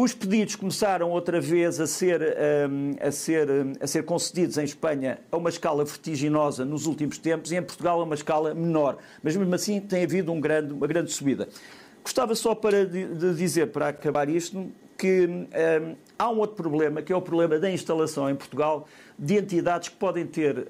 Os 0.00 0.14
pedidos 0.14 0.54
começaram 0.54 1.10
outra 1.10 1.40
vez 1.40 1.80
a 1.80 1.86
ser, 1.88 2.22
um, 2.70 2.94
a, 3.00 3.10
ser, 3.10 3.50
um, 3.50 3.72
a 3.80 3.86
ser 3.88 4.04
concedidos 4.04 4.56
em 4.56 4.62
Espanha 4.62 5.18
a 5.28 5.36
uma 5.36 5.48
escala 5.48 5.84
vertiginosa 5.84 6.64
nos 6.64 6.86
últimos 6.86 7.18
tempos 7.18 7.50
e 7.50 7.56
em 7.56 7.62
Portugal 7.62 8.00
a 8.00 8.04
uma 8.04 8.14
escala 8.14 8.54
menor. 8.54 8.98
Mas 9.24 9.34
mesmo 9.34 9.52
assim 9.52 9.80
tem 9.80 10.04
havido 10.04 10.30
um 10.30 10.40
grande, 10.40 10.72
uma 10.72 10.86
grande 10.86 11.10
subida. 11.10 11.48
Gostava 12.00 12.36
só 12.36 12.54
para 12.54 12.86
de 12.86 13.34
dizer, 13.34 13.72
para 13.72 13.88
acabar 13.88 14.28
isto, 14.28 14.70
que 14.96 15.26
um, 15.26 15.96
há 16.16 16.30
um 16.30 16.38
outro 16.38 16.54
problema, 16.54 17.02
que 17.02 17.12
é 17.12 17.16
o 17.16 17.20
problema 17.20 17.58
da 17.58 17.68
instalação 17.68 18.30
em 18.30 18.36
Portugal 18.36 18.86
de 19.18 19.36
entidades 19.36 19.88
que 19.88 19.96
podem 19.96 20.24
ter 20.24 20.58
uh, 20.58 20.64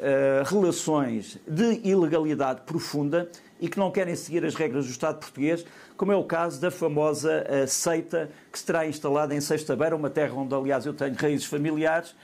relações 0.46 1.38
de 1.46 1.80
ilegalidade 1.84 2.62
profunda 2.62 3.28
e 3.60 3.68
que 3.68 3.78
não 3.78 3.90
querem 3.90 4.16
seguir 4.16 4.44
as 4.44 4.54
regras 4.54 4.86
do 4.86 4.90
Estado 4.90 5.18
português, 5.18 5.66
como 5.96 6.12
é 6.12 6.16
o 6.16 6.24
caso 6.24 6.60
da 6.60 6.70
famosa 6.70 7.44
uh, 7.44 7.68
seita 7.68 8.30
que 8.50 8.58
se 8.58 8.64
terá 8.64 8.86
instalada 8.86 9.34
em 9.34 9.40
Sexta 9.40 9.76
Beira, 9.76 9.94
uma 9.94 10.08
terra 10.08 10.32
onde, 10.34 10.54
aliás, 10.54 10.86
eu 10.86 10.94
tenho 10.94 11.14
raízes 11.14 11.44
familiares, 11.44 12.14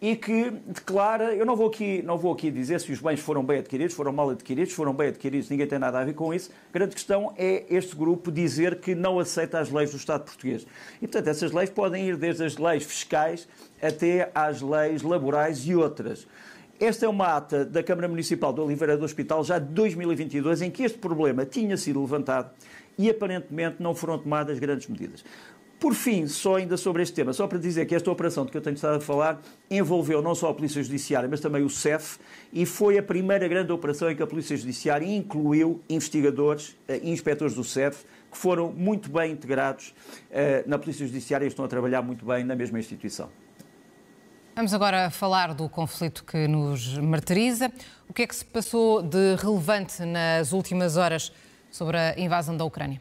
e 0.00 0.16
que 0.16 0.50
declara, 0.66 1.34
eu 1.34 1.44
não 1.44 1.54
vou 1.54 1.68
aqui, 1.68 2.02
não 2.02 2.16
vou 2.16 2.32
aqui 2.32 2.50
dizer 2.50 2.80
se 2.80 2.90
os 2.90 3.00
bens 3.00 3.20
foram 3.20 3.44
bem 3.44 3.58
adquiridos, 3.58 3.94
foram 3.94 4.12
mal 4.12 4.30
adquiridos, 4.30 4.72
foram 4.72 4.94
bem 4.94 5.08
adquiridos, 5.08 5.50
ninguém 5.50 5.66
tem 5.66 5.78
nada 5.78 5.98
a 5.98 6.04
ver 6.04 6.14
com 6.14 6.32
isso. 6.32 6.50
A 6.70 6.72
grande 6.72 6.94
questão 6.94 7.34
é 7.36 7.64
este 7.68 7.94
grupo 7.94 8.32
dizer 8.32 8.80
que 8.80 8.94
não 8.94 9.18
aceita 9.18 9.58
as 9.58 9.70
leis 9.70 9.90
do 9.90 9.98
Estado 9.98 10.24
português. 10.24 10.66
E, 11.02 11.06
portanto, 11.06 11.28
essas 11.28 11.52
leis 11.52 11.68
podem 11.68 12.08
ir 12.08 12.16
desde 12.16 12.44
as 12.44 12.56
leis 12.56 12.82
fiscais 12.82 13.46
até 13.82 14.30
às 14.34 14.62
leis 14.62 15.02
laborais 15.02 15.66
e 15.66 15.74
outras. 15.74 16.26
Esta 16.80 17.04
é 17.04 17.08
uma 17.10 17.36
ata 17.36 17.62
da 17.62 17.82
Câmara 17.82 18.08
Municipal 18.08 18.54
de 18.54 18.60
Oliveira 18.62 18.96
do 18.96 19.04
Hospital 19.04 19.44
já 19.44 19.58
de 19.58 19.66
2022, 19.66 20.62
em 20.62 20.70
que 20.70 20.82
este 20.82 20.96
problema 20.96 21.44
tinha 21.44 21.76
sido 21.76 22.00
levantado 22.00 22.50
e 22.96 23.10
aparentemente 23.10 23.76
não 23.80 23.94
foram 23.94 24.18
tomadas 24.18 24.58
grandes 24.58 24.86
medidas. 24.86 25.22
Por 25.80 25.94
fim, 25.94 26.26
só 26.26 26.56
ainda 26.56 26.76
sobre 26.76 27.02
este 27.02 27.14
tema, 27.14 27.32
só 27.32 27.46
para 27.46 27.58
dizer 27.58 27.86
que 27.86 27.94
esta 27.94 28.10
operação 28.10 28.44
de 28.44 28.50
que 28.50 28.58
eu 28.58 28.60
tenho 28.60 28.74
estado 28.74 28.96
a 28.96 29.00
falar 29.00 29.40
envolveu 29.70 30.20
não 30.20 30.34
só 30.34 30.50
a 30.50 30.54
Polícia 30.54 30.82
Judiciária, 30.82 31.26
mas 31.26 31.40
também 31.40 31.62
o 31.62 31.70
CEF, 31.70 32.18
e 32.52 32.66
foi 32.66 32.98
a 32.98 33.02
primeira 33.02 33.48
grande 33.48 33.72
operação 33.72 34.10
em 34.10 34.14
que 34.14 34.22
a 34.22 34.26
Polícia 34.26 34.54
Judiciária 34.54 35.06
incluiu 35.06 35.80
investigadores 35.88 36.76
e 36.86 37.10
inspectores 37.10 37.54
do 37.54 37.64
CEF, 37.64 38.04
que 38.30 38.36
foram 38.36 38.70
muito 38.70 39.08
bem 39.10 39.32
integrados 39.32 39.94
na 40.66 40.78
Polícia 40.78 41.06
Judiciária 41.06 41.46
e 41.46 41.48
estão 41.48 41.64
a 41.64 41.68
trabalhar 41.68 42.02
muito 42.02 42.26
bem 42.26 42.44
na 42.44 42.54
mesma 42.54 42.78
instituição. 42.78 43.30
Vamos 44.54 44.74
agora 44.74 45.08
falar 45.08 45.54
do 45.54 45.66
conflito 45.66 46.24
que 46.24 46.46
nos 46.46 46.98
martiriza. 46.98 47.72
O 48.06 48.12
que 48.12 48.20
é 48.20 48.26
que 48.26 48.36
se 48.36 48.44
passou 48.44 49.00
de 49.00 49.34
relevante 49.36 50.04
nas 50.04 50.52
últimas 50.52 50.98
horas 50.98 51.32
sobre 51.70 51.96
a 51.96 52.20
invasão 52.20 52.54
da 52.54 52.66
Ucrânia? 52.66 53.00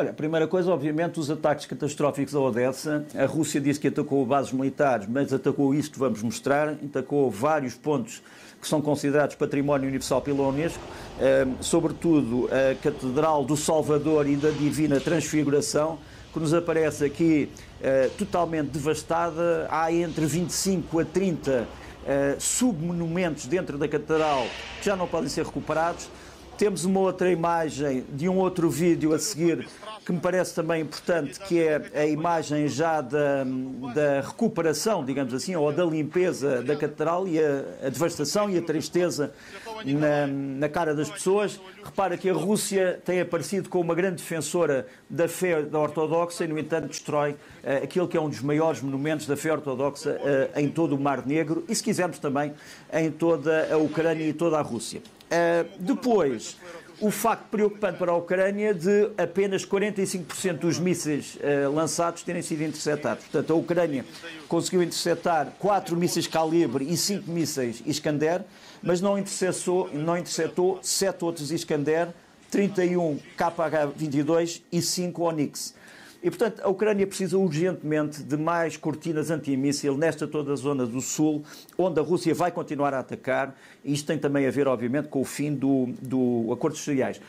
Olha, 0.00 0.12
a 0.12 0.14
primeira 0.14 0.48
coisa, 0.48 0.72
obviamente, 0.72 1.20
os 1.20 1.30
ataques 1.30 1.66
catastróficos 1.66 2.34
a 2.34 2.40
Odessa. 2.40 3.04
A 3.14 3.26
Rússia 3.26 3.60
disse 3.60 3.78
que 3.78 3.88
atacou 3.88 4.24
bases 4.24 4.50
militares, 4.50 5.06
mas 5.06 5.30
atacou 5.30 5.74
isto 5.74 5.92
que 5.92 5.98
vamos 5.98 6.22
mostrar. 6.22 6.70
Atacou 6.70 7.30
vários 7.30 7.74
pontos 7.74 8.22
que 8.58 8.66
são 8.66 8.80
considerados 8.80 9.34
património 9.34 9.86
universal 9.86 10.22
pela 10.22 10.48
Unesco, 10.48 10.82
eh, 11.20 11.46
sobretudo 11.60 12.48
a 12.50 12.74
Catedral 12.76 13.44
do 13.44 13.58
Salvador 13.58 14.26
e 14.26 14.36
da 14.36 14.48
Divina 14.48 14.98
Transfiguração, 14.98 15.98
que 16.32 16.40
nos 16.40 16.54
aparece 16.54 17.04
aqui 17.04 17.50
eh, 17.82 18.08
totalmente 18.16 18.70
devastada. 18.70 19.68
Há 19.70 19.92
entre 19.92 20.24
25 20.24 20.98
a 20.98 21.04
30 21.04 21.68
eh, 22.06 22.36
submonumentos 22.38 23.44
dentro 23.44 23.76
da 23.76 23.86
Catedral 23.86 24.46
que 24.78 24.86
já 24.86 24.96
não 24.96 25.06
podem 25.06 25.28
ser 25.28 25.44
recuperados. 25.44 26.08
Temos 26.60 26.84
uma 26.84 27.00
outra 27.00 27.32
imagem 27.32 28.04
de 28.12 28.28
um 28.28 28.36
outro 28.36 28.68
vídeo 28.68 29.14
a 29.14 29.18
seguir 29.18 29.66
que 30.04 30.12
me 30.12 30.20
parece 30.20 30.54
também 30.54 30.82
importante, 30.82 31.40
que 31.40 31.58
é 31.58 31.80
a 31.94 32.04
imagem 32.04 32.68
já 32.68 33.00
da, 33.00 33.44
da 33.94 34.20
recuperação, 34.20 35.02
digamos 35.02 35.32
assim, 35.32 35.56
ou 35.56 35.72
da 35.72 35.86
limpeza 35.86 36.60
da 36.60 36.76
catedral 36.76 37.26
e 37.26 37.38
a, 37.38 37.86
a 37.86 37.88
devastação 37.88 38.50
e 38.50 38.58
a 38.58 38.60
tristeza 38.60 39.32
na, 39.86 40.26
na, 40.26 40.68
cara 40.68 40.94
das 40.94 41.08
pessoas. 41.08 41.58
Repara 41.82 42.18
que 42.18 42.28
a 42.28 42.34
Rússia 42.34 43.00
tem 43.06 43.22
aparecido 43.22 43.70
como 43.70 43.84
uma 43.84 43.94
grande 43.94 44.16
defensora 44.16 44.86
da 45.08 45.26
fé 45.26 45.62
da 45.62 45.78
ortodoxa 45.78 46.44
e, 46.44 46.48
no 46.48 46.58
entanto, 46.58 46.88
destrói 46.88 47.30
uh, 47.30 47.84
aquilo 47.84 48.06
que 48.06 48.18
é 48.18 48.20
um 48.20 48.28
dos 48.28 48.42
maiores 48.42 48.82
monumentos 48.82 49.26
da 49.26 49.34
fé 49.34 49.50
ortodoxa 49.50 50.10
uh, 50.10 50.60
em 50.60 50.68
todo 50.68 50.94
o 50.94 51.00
Mar 51.00 51.26
Negro 51.26 51.64
e, 51.66 51.74
se 51.74 51.82
quisermos, 51.82 52.18
também 52.18 52.52
em 52.92 53.10
toda 53.10 53.72
a 53.72 53.78
Ucrânia 53.78 54.28
e 54.28 54.34
toda 54.34 54.58
a 54.58 54.60
Rússia. 54.62 55.00
Uh, 55.30 55.68
depois, 55.78 56.56
o 57.00 57.10
facto 57.10 57.48
preocupante 57.50 57.98
para 57.98 58.10
a 58.10 58.16
Ucrânia 58.16 58.74
de 58.74 59.10
apenas 59.16 59.64
45% 59.64 60.58
dos 60.58 60.78
mísseis 60.78 61.36
uh, 61.36 61.72
lançados 61.72 62.22
terem 62.22 62.42
sido 62.42 62.62
interceptados. 62.62 63.24
Portanto, 63.24 63.52
a 63.52 63.56
Ucrânia 63.56 64.04
conseguiu 64.48 64.82
interceptar 64.82 65.52
4 65.58 65.96
mísseis 65.96 66.26
calibre 66.26 66.84
e 66.84 66.96
5 66.96 67.30
mísseis 67.30 67.82
Iskander, 67.86 68.42
mas 68.82 69.00
não 69.00 69.16
interceptou, 69.16 69.88
não 69.92 70.16
interceptou 70.16 70.78
7 70.82 71.24
outros 71.24 71.50
Iskander, 71.50 72.08
31 72.50 73.18
KH-22 73.38 74.62
e 74.72 74.82
5 74.82 75.22
Onyx. 75.22 75.74
E, 76.22 76.28
portanto, 76.28 76.60
a 76.62 76.68
Ucrânia 76.68 77.06
precisa 77.06 77.38
urgentemente 77.38 78.22
de 78.22 78.36
mais 78.36 78.76
cortinas 78.76 79.30
antimíssil 79.30 79.96
nesta 79.96 80.26
toda 80.26 80.52
a 80.52 80.56
zona 80.56 80.84
do 80.84 81.00
sul, 81.00 81.42
onde 81.78 81.98
a 81.98 82.02
Rússia 82.02 82.34
vai 82.34 82.52
continuar 82.52 82.92
a 82.92 82.98
atacar. 82.98 83.56
Isto 83.82 84.08
tem 84.08 84.18
também 84.18 84.46
a 84.46 84.50
ver, 84.50 84.68
obviamente, 84.68 85.08
com 85.08 85.22
o 85.22 85.24
fim 85.24 85.54
do, 85.54 85.88
do 86.02 86.52
acordo 86.52 86.74
de 86.74 86.80
cereais. 86.80 87.20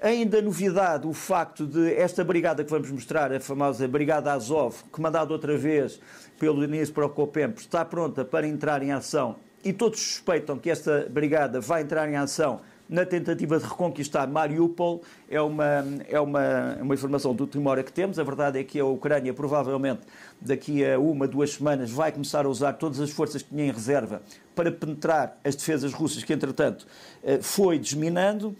Ainda 0.00 0.40
novidade, 0.40 1.06
o 1.06 1.12
facto 1.12 1.66
de 1.66 1.92
esta 1.92 2.24
brigada 2.24 2.64
que 2.64 2.70
vamos 2.70 2.90
mostrar, 2.90 3.32
a 3.32 3.40
famosa 3.40 3.86
Brigada 3.86 4.32
Azov, 4.32 4.76
comandada 4.92 5.32
outra 5.32 5.58
vez 5.58 6.00
pelo 6.38 6.60
Denis 6.60 6.88
Prokopenko, 6.88 7.58
está 7.58 7.84
pronta 7.84 8.24
para 8.24 8.46
entrar 8.46 8.82
em 8.82 8.92
ação 8.92 9.36
e 9.64 9.72
todos 9.72 9.98
suspeitam 9.98 10.56
que 10.56 10.70
esta 10.70 11.08
brigada 11.10 11.60
vai 11.60 11.82
entrar 11.82 12.08
em 12.08 12.16
ação 12.16 12.60
na 12.88 13.04
tentativa 13.04 13.58
de 13.58 13.64
reconquistar 13.64 14.26
Mariupol. 14.26 15.02
É 15.28 15.40
uma, 15.40 15.84
é 16.08 16.18
uma, 16.18 16.78
uma 16.80 16.94
informação 16.94 17.34
do 17.34 17.42
última 17.42 17.82
que 17.82 17.92
temos. 17.92 18.18
A 18.18 18.24
verdade 18.24 18.58
é 18.58 18.64
que 18.64 18.80
a 18.80 18.84
Ucrânia, 18.84 19.34
provavelmente, 19.34 20.00
daqui 20.40 20.84
a 20.84 20.98
uma, 20.98 21.28
duas 21.28 21.52
semanas, 21.52 21.90
vai 21.90 22.10
começar 22.10 22.46
a 22.46 22.48
usar 22.48 22.74
todas 22.74 23.00
as 23.00 23.10
forças 23.10 23.42
que 23.42 23.50
tinha 23.50 23.66
em 23.66 23.72
reserva 23.72 24.22
para 24.54 24.72
penetrar 24.72 25.38
as 25.44 25.54
defesas 25.54 25.92
russas, 25.92 26.24
que, 26.24 26.32
entretanto, 26.32 26.86
eh, 27.22 27.38
foi 27.40 27.78
desminando. 27.78 28.56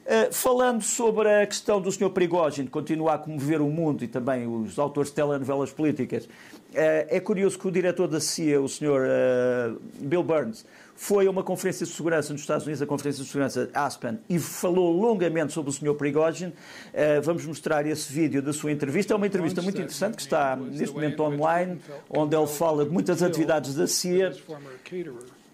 Uh, 0.00 0.32
falando 0.32 0.82
sobre 0.82 1.28
a 1.28 1.46
questão 1.46 1.80
do 1.80 1.92
Sr. 1.92 2.10
Prigogine 2.10 2.68
continuar 2.68 3.14
a 3.14 3.18
comover 3.18 3.62
o 3.62 3.70
mundo 3.70 4.02
e 4.02 4.08
também 4.08 4.44
os 4.44 4.76
autores 4.76 5.10
de 5.10 5.14
telenovelas 5.14 5.70
políticas, 5.70 6.24
uh, 6.24 6.28
é 6.74 7.20
curioso 7.20 7.56
que 7.56 7.68
o 7.68 7.70
diretor 7.70 8.08
da 8.08 8.18
CIA, 8.18 8.60
o 8.60 8.68
Sr. 8.68 9.78
Bill 10.00 10.24
Burns, 10.24 10.64
foi 11.00 11.26
a 11.26 11.30
uma 11.30 11.42
conferência 11.42 11.86
de 11.86 11.92
segurança 11.92 12.30
nos 12.30 12.42
Estados 12.42 12.66
Unidos, 12.66 12.82
a 12.82 12.86
Conferência 12.86 13.24
de 13.24 13.30
Segurança 13.30 13.70
Aspen, 13.72 14.18
e 14.28 14.38
falou 14.38 14.92
longamente 14.92 15.50
sobre 15.50 15.70
o 15.70 15.72
Sr. 15.72 15.94
Prigozhin. 15.94 16.48
Uh, 16.48 17.22
vamos 17.24 17.46
mostrar 17.46 17.86
esse 17.86 18.12
vídeo 18.12 18.42
da 18.42 18.52
sua 18.52 18.70
entrevista. 18.70 19.14
É 19.14 19.16
uma 19.16 19.26
entrevista 19.26 19.62
muito 19.62 19.80
interessante 19.80 20.16
que 20.16 20.20
está 20.20 20.54
neste 20.56 20.94
momento 20.94 21.22
online, 21.22 21.80
onde 22.10 22.36
ele 22.36 22.46
fala 22.46 22.84
de 22.84 22.90
muitas 22.90 23.22
atividades 23.22 23.74
da 23.74 23.86
CIA. 23.86 24.36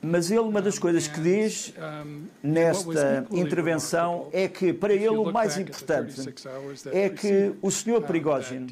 Mas 0.02 0.32
ele, 0.32 0.40
uma 0.40 0.60
das 0.60 0.80
coisas 0.80 1.06
que 1.06 1.20
diz 1.20 1.72
nesta 2.42 3.24
intervenção 3.30 4.28
é 4.32 4.48
que, 4.48 4.72
para 4.72 4.94
ele, 4.94 5.10
o 5.10 5.32
mais 5.32 5.56
importante 5.56 6.34
é 6.92 7.08
que 7.08 7.52
o 7.62 7.70
Sr. 7.70 8.02
Prigozhin 8.04 8.66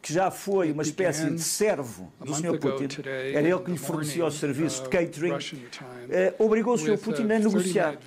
que 0.00 0.12
já 0.12 0.30
foi 0.30 0.72
uma 0.72 0.82
espécie 0.82 1.28
de 1.30 1.42
servo 1.42 2.12
do 2.20 2.34
Sr. 2.34 2.58
Putin, 2.58 3.02
era 3.06 3.48
ele 3.48 3.58
que 3.58 3.70
lhe 3.70 3.78
fornecia 3.78 4.24
os 4.24 4.38
serviços 4.38 4.82
de 4.82 4.88
catering, 4.88 5.38
eh, 6.08 6.34
obrigou 6.38 6.74
o 6.74 6.78
Sr. 6.78 6.98
Putin 6.98 7.22
a 7.24 7.38
negociar. 7.38 7.98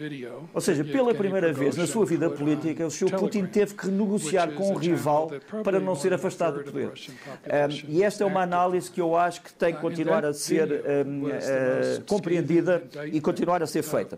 Ou 0.53 0.61
seja, 0.61 0.83
pela 0.83 1.13
primeira 1.13 1.51
vez 1.51 1.75
na 1.75 1.85
sua 1.85 2.05
vida 2.05 2.29
política, 2.29 2.85
o 2.85 2.91
Sr. 2.91 3.17
Putin 3.17 3.45
teve 3.45 3.75
que 3.75 3.87
negociar 3.87 4.51
com 4.53 4.71
um 4.71 4.75
rival 4.75 5.31
para 5.63 5.79
não 5.79 5.95
ser 5.95 6.13
afastado 6.13 6.63
do 6.63 6.71
poder. 6.71 6.91
Um, 6.91 7.89
e 7.89 8.03
esta 8.03 8.23
é 8.23 8.27
uma 8.27 8.41
análise 8.41 8.89
que 8.89 9.01
eu 9.01 9.15
acho 9.15 9.41
que 9.41 9.53
tem 9.53 9.73
que 9.73 9.81
continuar 9.81 10.25
a 10.25 10.33
ser 10.33 10.71
uh, 10.71 12.03
compreendida 12.07 12.83
e 13.11 13.19
continuar 13.19 13.61
a 13.61 13.67
ser 13.67 13.83
feita. 13.83 14.17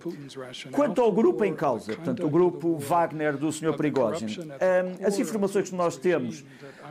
Quanto 0.71 1.01
ao 1.01 1.11
grupo 1.11 1.43
em 1.43 1.53
causa, 1.53 1.93
portanto, 1.95 2.25
o 2.25 2.29
grupo 2.29 2.77
Wagner 2.77 3.35
do 3.35 3.51
Sr. 3.51 3.75
Prigozhin, 3.75 4.27
as 5.03 5.17
informações 5.17 5.69
que 5.69 5.75
nós 5.75 5.97
temos 5.97 6.43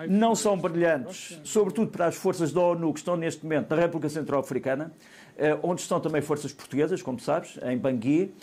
não 0.09 0.35
são 0.35 0.57
brilhantes, 0.57 1.41
sobretudo 1.45 1.91
para 1.91 2.07
as 2.07 2.17
forças 2.17 2.53
da 2.53 2.61
ONU 2.61 2.93
que 2.93 3.01
estão 3.01 3.17
neste 3.17 3.43
momento 3.43 3.71
na 3.71 3.77
República 3.77 4.09
Centro-Africana, 4.09 4.93
eh, 5.37 5.57
onde 5.63 5.81
estão 5.81 6.01
também 6.01 6.21
forças 6.21 6.53
portuguesas, 6.53 7.03
como 7.03 7.19
sabes, 7.19 7.59
em 7.65 7.77
Bangui. 7.77 8.35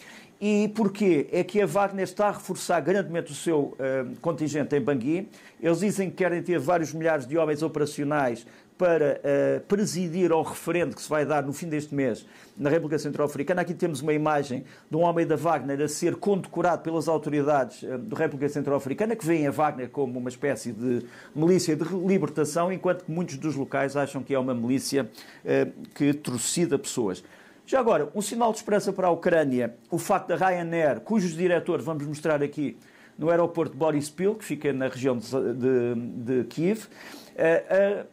E 0.41 0.69
porquê? 0.69 1.27
É 1.31 1.43
que 1.43 1.61
a 1.61 1.65
Wagner 1.65 2.03
está 2.03 2.29
a 2.29 2.31
reforçar 2.31 2.79
grandemente 2.79 3.31
o 3.31 3.35
seu 3.35 3.59
uh, 3.59 3.75
contingente 4.21 4.73
em 4.73 4.79
Bangui. 4.79 5.27
Eles 5.61 5.79
dizem 5.79 6.09
que 6.09 6.15
querem 6.15 6.41
ter 6.41 6.57
vários 6.57 6.93
milhares 6.93 7.27
de 7.27 7.37
homens 7.37 7.61
operacionais 7.61 8.47
para 8.79 9.19
uh, 9.19 9.59
presidir 9.67 10.31
ao 10.31 10.41
referendo 10.41 10.95
que 10.95 11.01
se 11.01 11.09
vai 11.09 11.25
dar 11.25 11.43
no 11.43 11.51
fim 11.51 11.67
deste 11.67 11.93
mês 11.93 12.25
na 12.57 12.69
República 12.69 12.98
Centro-Africana. 12.98 13.62
Aqui 13.62 13.74
temos 13.74 14.00
uma 14.00 14.13
imagem 14.13 14.63
de 14.89 14.95
um 14.95 15.01
homem 15.01 15.27
da 15.27 15.36
Wagner 15.36 15.81
a 15.81 15.89
ser 15.89 16.15
condecorado 16.15 16.81
pelas 16.81 17.09
autoridades 17.09 17.83
uh, 17.83 17.98
da 17.98 18.17
República 18.17 18.48
Centro-Africana, 18.48 19.17
que 19.17 19.25
veem 19.25 19.48
a 19.48 19.51
Wagner 19.51 19.89
como 19.89 20.17
uma 20.17 20.29
espécie 20.29 20.71
de 20.71 21.05
milícia 21.36 21.75
de 21.75 21.83
libertação, 21.83 22.71
enquanto 22.71 23.03
que 23.03 23.12
muitos 23.12 23.36
dos 23.36 23.53
locais 23.53 23.98
acham 23.98 24.24
que 24.24 24.33
é 24.33 24.39
uma 24.39 24.55
milícia 24.55 25.03
uh, 25.43 25.89
que 25.93 26.13
trucida 26.13 26.79
pessoas. 26.79 27.21
Já 27.65 27.81
agora, 27.81 28.09
um 28.15 28.21
sinal 28.21 28.53
de 28.53 28.59
esperança 28.59 28.93
para 28.93 29.07
a 29.07 29.12
Ucrânia, 29.12 29.75
o 29.91 29.98
facto 29.98 30.29
da 30.29 30.38
Ryanair, 30.38 31.01
cujos 31.01 31.33
diretores 31.33 31.83
vamos 31.83 32.07
mostrar 32.07 32.41
aqui 32.41 32.77
no 33.19 33.29
aeroporto 33.29 33.74
de 33.74 33.77
Boris 33.77 34.09
Pil, 34.09 34.36
que 34.36 34.45
fica 34.45 34.71
na 34.71 34.88
região 34.88 35.17
de, 35.17 35.27
de, 35.27 35.95
de 35.95 36.43
Kiev, 36.45 36.88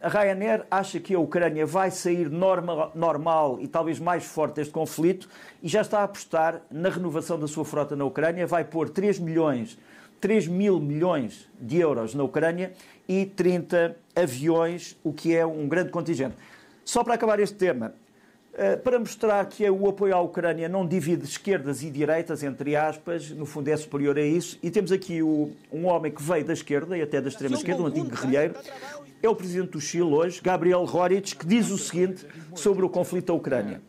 a 0.01 0.09
Ryanair 0.09 0.65
acha 0.71 1.01
que 1.01 1.15
a 1.15 1.19
Ucrânia 1.19 1.67
vai 1.67 1.91
sair 1.91 2.31
normal, 2.31 2.93
normal 2.95 3.59
e 3.61 3.67
talvez 3.67 3.99
mais 3.99 4.25
forte 4.25 4.57
deste 4.57 4.73
conflito 4.73 5.29
e 5.63 5.69
já 5.69 5.81
está 5.81 6.01
a 6.01 6.05
apostar 6.05 6.63
na 6.71 6.89
renovação 6.89 7.39
da 7.39 7.49
sua 7.49 7.65
frota 7.65 7.97
na 7.97 8.05
Ucrânia. 8.05 8.47
Vai 8.47 8.65
pôr 8.65 8.89
3 8.89 9.19
milhões, 9.19 9.79
3 10.21 10.47
mil 10.49 10.79
milhões 10.81 11.49
de 11.61 11.79
euros 11.79 12.15
na 12.15 12.23
Ucrânia 12.23 12.73
e 13.09 13.27
30 13.27 13.97
aviões, 14.15 14.97
o 15.03 15.13
que 15.13 15.35
é 15.35 15.45
um 15.45 15.67
grande 15.69 15.91
contingente. 15.91 16.37
Só 16.85 17.03
para 17.03 17.15
acabar 17.15 17.41
este 17.41 17.57
tema, 17.57 17.95
para 18.83 18.99
mostrar 18.99 19.45
que 19.47 19.69
o 19.69 19.89
apoio 19.89 20.15
à 20.15 20.21
Ucrânia 20.21 20.69
não 20.69 20.87
divide 20.87 21.25
esquerdas 21.25 21.83
e 21.83 21.91
direitas, 21.91 22.43
entre 22.43 22.75
aspas, 22.75 23.31
no 23.31 23.45
fundo 23.45 23.69
é 23.69 23.77
superior 23.77 24.17
a 24.19 24.23
isso. 24.23 24.59
E 24.63 24.71
temos 24.71 24.91
aqui 24.91 25.23
o, 25.23 25.53
um 25.71 25.87
homem 25.87 26.11
que 26.11 26.23
veio 26.23 26.45
da 26.45 26.53
esquerda 26.53 26.97
e 26.97 27.03
até 27.03 27.21
da 27.21 27.29
extrema 27.29 27.55
esquerda, 27.55 27.83
um 27.83 27.87
antigo 27.87 28.09
guerrilheiro, 28.09 28.55
é 29.23 29.29
o 29.29 29.35
presidente 29.35 29.71
do 29.71 29.81
Chile 29.81 30.05
hoje, 30.05 30.41
Gabriel 30.43 30.85
Roric, 30.85 31.37
que 31.37 31.47
diz 31.47 31.71
o 31.71 31.79
seguinte 31.79 32.27
sobre 32.55 32.85
o 32.85 32.89
conflito 32.89 33.27
da 33.27 33.35
Ucrânia. 33.35 33.81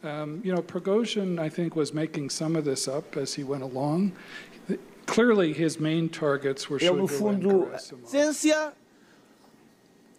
Um, 0.00 0.40
you 0.44 0.54
know, 0.54 0.62
Prigozhin, 0.62 1.40
I 1.40 1.50
think, 1.50 1.76
was 1.76 1.92
making 1.92 2.30
some 2.30 2.56
of 2.56 2.64
this 2.64 2.86
up 2.86 3.16
as 3.18 3.36
he 3.36 3.42
went 3.42 3.64
along. 3.64 4.12
Clearly, 5.06 5.52
his 5.52 5.80
main 5.80 6.08
targets 6.08 6.70
were 6.70 6.78
Ele, 6.80 6.98
no 6.98 7.08
Shoigu 7.08 7.28
and 7.30 7.42
fundo, 7.42 7.66
Gerasimov. 7.66 8.72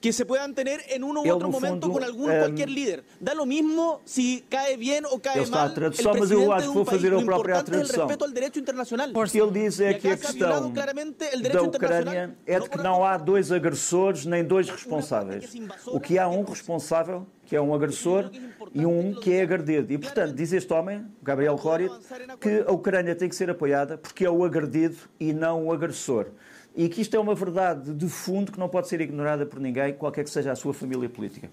Que 0.01 0.13
se 0.13 0.25
puedan 0.25 0.55
tener 0.55 0.81
en 0.89 1.03
uno 1.03 1.21
u 1.21 1.25
no 1.39 1.49
momento 1.49 1.87
fundo, 1.87 1.91
con 1.91 2.03
algún 2.03 2.31
em, 2.31 2.39
cualquier 2.39 2.69
líder. 2.69 3.03
Da 3.19 3.33
lo 3.33 3.45
mismo 3.45 4.01
si 4.05 4.45
cae 4.49 4.77
bien 4.77 5.05
o 5.05 5.19
cae 5.19 5.35
Ele 5.35 5.43
está 5.43 5.57
a 5.57 5.65
mal 5.65 5.69
el 5.69 5.75
tradução, 5.75 6.13
mas 6.17 6.31
eu 6.31 6.51
acho 6.53 6.61
de 6.61 6.63
que 6.63 6.69
um 6.69 6.73
vou 6.73 6.85
país. 6.85 7.01
fazer 7.01 7.13
a 7.13 7.21
própria 7.21 7.63
tradução. 7.63 8.07
respeto 8.07 8.25
al 8.25 8.31
derecho 8.31 8.59
internacional. 8.59 9.09
Ele 9.09 9.51
diz 9.51 9.79
é 9.79 9.93
que 9.93 10.07
a 10.07 10.17
se 10.17 10.25
questão 10.25 10.71
da 10.71 11.61
Ucrânia 11.63 12.35
é 12.45 12.59
de 12.59 12.69
que 12.69 12.77
não 12.77 13.03
há 13.03 13.17
dois 13.17 13.51
agressores 13.51 14.25
nem 14.25 14.43
dois 14.43 14.69
responsáveis. 14.69 15.53
O 15.87 15.99
que 15.99 16.17
há 16.17 16.27
um 16.27 16.43
responsável, 16.43 17.27
que 17.45 17.55
é 17.55 17.61
um 17.61 17.73
agressor, 17.73 18.31
e 18.73 18.85
um 18.85 19.13
que 19.13 19.33
é 19.33 19.41
agredido. 19.41 19.91
E, 19.91 19.97
portanto, 19.97 20.33
diz 20.33 20.53
este 20.53 20.71
homem, 20.71 21.05
Gabriel 21.21 21.55
Rorit, 21.55 21.91
que 22.39 22.63
a 22.65 22.71
Ucrânia 22.71 23.15
tem 23.15 23.27
que 23.27 23.35
ser 23.35 23.49
apoiada 23.49 23.97
porque 23.97 24.25
é 24.25 24.29
o 24.29 24.45
agredido 24.45 24.97
e 25.19 25.33
não 25.33 25.67
o 25.67 25.73
agressor. 25.73 26.27
E 26.75 26.87
que 26.87 27.01
isto 27.01 27.15
é 27.15 27.19
uma 27.19 27.35
verdade 27.35 27.93
de 27.93 28.07
fundo 28.07 28.51
que 28.51 28.59
não 28.59 28.69
pode 28.69 28.87
ser 28.87 29.01
ignorada 29.01 29.45
por 29.45 29.59
ninguém, 29.59 29.93
qualquer 29.93 30.23
que 30.23 30.29
seja 30.29 30.51
a 30.51 30.55
sua 30.55 30.73
família 30.73 31.09
política. 31.09 31.49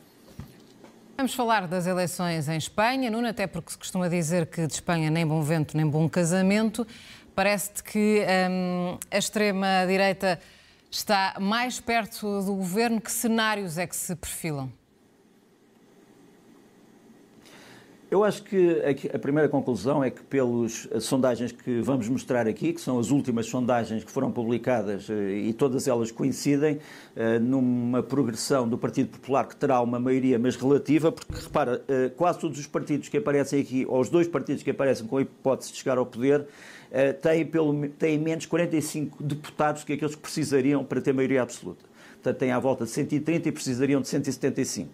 Vamos 1.17 1.35
falar 1.35 1.67
das 1.67 1.87
eleições 1.87 2.47
em 2.47 2.59
Espanha, 2.59 3.11
Nuno, 3.11 3.27
até 3.27 3.47
porque 3.47 3.71
se 3.71 3.79
costuma 3.79 4.07
dizer 4.07 4.47
que 4.47 4.67
de 4.67 4.75
Espanha 4.75 5.11
nem 5.11 5.27
bom 5.27 5.41
vento 5.41 5.75
nem 5.75 5.87
bom 5.87 6.07
casamento. 6.09 6.87
Parece-te 7.35 7.83
que 7.83 8.23
hum, 8.51 8.99
a 9.11 9.17
extrema-direita 9.17 10.39
está 10.91 11.37
mais 11.41 11.81
perto 11.81 12.43
do 12.43 12.55
governo. 12.55 13.01
Que 13.01 13.11
cenários 13.11 13.79
é 13.79 13.87
que 13.87 13.97
se 13.97 14.15
perfilam? 14.15 14.71
Eu 18.09 18.23
acho 18.23 18.45
que 18.45 18.81
a 19.13 19.19
primeira 19.19 19.49
conclusão 19.49 20.03
é 20.03 20.11
que, 20.11 20.23
pelas 20.23 20.89
sondagens 21.01 21.51
que 21.51 21.81
vamos 21.81 22.09
mostrar 22.09 22.47
aqui, 22.47 22.73
que 22.73 22.81
são 22.81 23.01
as 23.01 23.11
últimas 23.11 23.47
sondagens 23.47 24.05
que 24.05 24.11
foram 24.13 24.31
publicadas 24.31 25.11
eh, 25.11 25.49
e 25.49 25.53
todas 25.53 25.89
elas 25.89 26.13
coincidem 26.13 26.79
eh, 27.17 27.41
numa 27.41 28.05
progressão 28.05 28.69
do 28.69 28.79
Partido 28.79 29.09
Popular 29.09 29.49
que 29.49 29.57
terá 29.57 29.81
uma 29.81 29.99
maioria, 29.99 30.39
mas 30.39 30.55
relativa, 30.55 31.11
porque 31.11 31.35
repara, 31.35 31.83
eh, 31.89 32.13
quase 32.17 32.39
todos 32.39 32.61
os 32.61 32.67
partidos 32.69 33.09
que 33.09 33.17
aparecem 33.17 33.61
aqui, 33.61 33.85
ou 33.89 34.01
os 34.01 34.09
dois 34.09 34.29
partidos 34.29 34.63
que 34.63 34.71
aparecem 34.71 35.05
com 35.05 35.17
a 35.17 35.23
hipótese 35.23 35.73
de 35.73 35.79
chegar 35.79 35.99
ao 35.99 36.07
poder, 36.07 36.47
eh, 36.93 37.13
têm, 37.13 37.45
pelo, 37.45 37.89
têm 37.89 38.19
menos 38.19 38.47
45 38.47 39.21
deputados 39.21 39.83
que 39.83 39.95
aqueles 39.95 40.15
que 40.15 40.21
precisariam 40.21 40.85
para 40.85 41.01
ter 41.01 41.13
maioria 41.13 41.43
absoluta. 41.43 41.85
Portanto, 42.15 42.39
têm 42.39 42.53
à 42.53 42.59
volta 42.59 42.85
de 42.85 42.91
130 42.91 43.49
e 43.49 43.53
precisariam 43.53 44.01
de 44.01 44.09
175. 44.09 44.91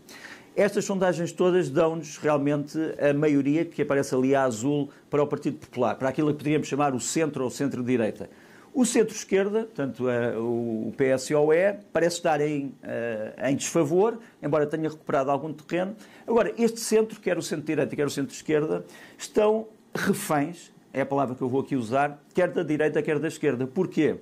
Estas 0.55 0.85
sondagens 0.85 1.33
todas 1.33 1.71
dão-nos 1.71 2.19
realmente 2.19 2.79
a 3.01 3.15
maioria 3.15 3.65
que 3.65 3.81
aparece 3.81 4.15
ali 4.15 4.35
a 4.35 4.43
azul 4.43 4.91
para 5.09 5.23
o 5.23 5.27
Partido 5.27 5.57
Popular, 5.57 5.95
para 5.95 6.11
aquilo 6.11 6.31
que 6.31 6.37
poderíamos 6.37 6.69
chamar 6.69 6.95
o 6.95 7.01
centro 7.01 7.45
ou 7.45 7.51
centro-direita. 7.51 8.29
O 8.75 8.85
centro-esquerda, 8.85 9.61
portanto 9.65 10.11
eh, 10.11 10.37
o 10.37 10.93
PSOE, 10.95 11.79
parece 11.91 12.17
estar 12.17 12.39
em, 12.43 12.75
eh, 12.83 13.51
em 13.51 13.57
desfavor, 13.57 14.19
embora 14.43 14.67
tenha 14.67 14.91
recuperado 14.91 15.31
algum 15.31 15.55
terreno. 15.55 15.97
Agora, 16.27 16.53
este 16.59 16.81
centro, 16.81 17.19
quer 17.19 17.39
o 17.39 17.43
centro-direita, 17.43 17.97
quer 17.97 18.07
o 18.07 18.11
centro-esquerda, 18.11 18.85
estão 19.17 19.69
reféns, 19.95 20.71
é 20.93 21.01
a 21.01 21.07
palavra 21.07 21.35
que 21.35 21.41
eu 21.41 21.49
vou 21.49 21.63
aqui 21.63 21.77
usar, 21.77 22.23
quer 22.35 22.51
da 22.51 22.63
direita, 22.63 23.03
quer 23.03 23.19
da 23.19 23.29
esquerda. 23.29 23.67
Porquê? 23.67 24.17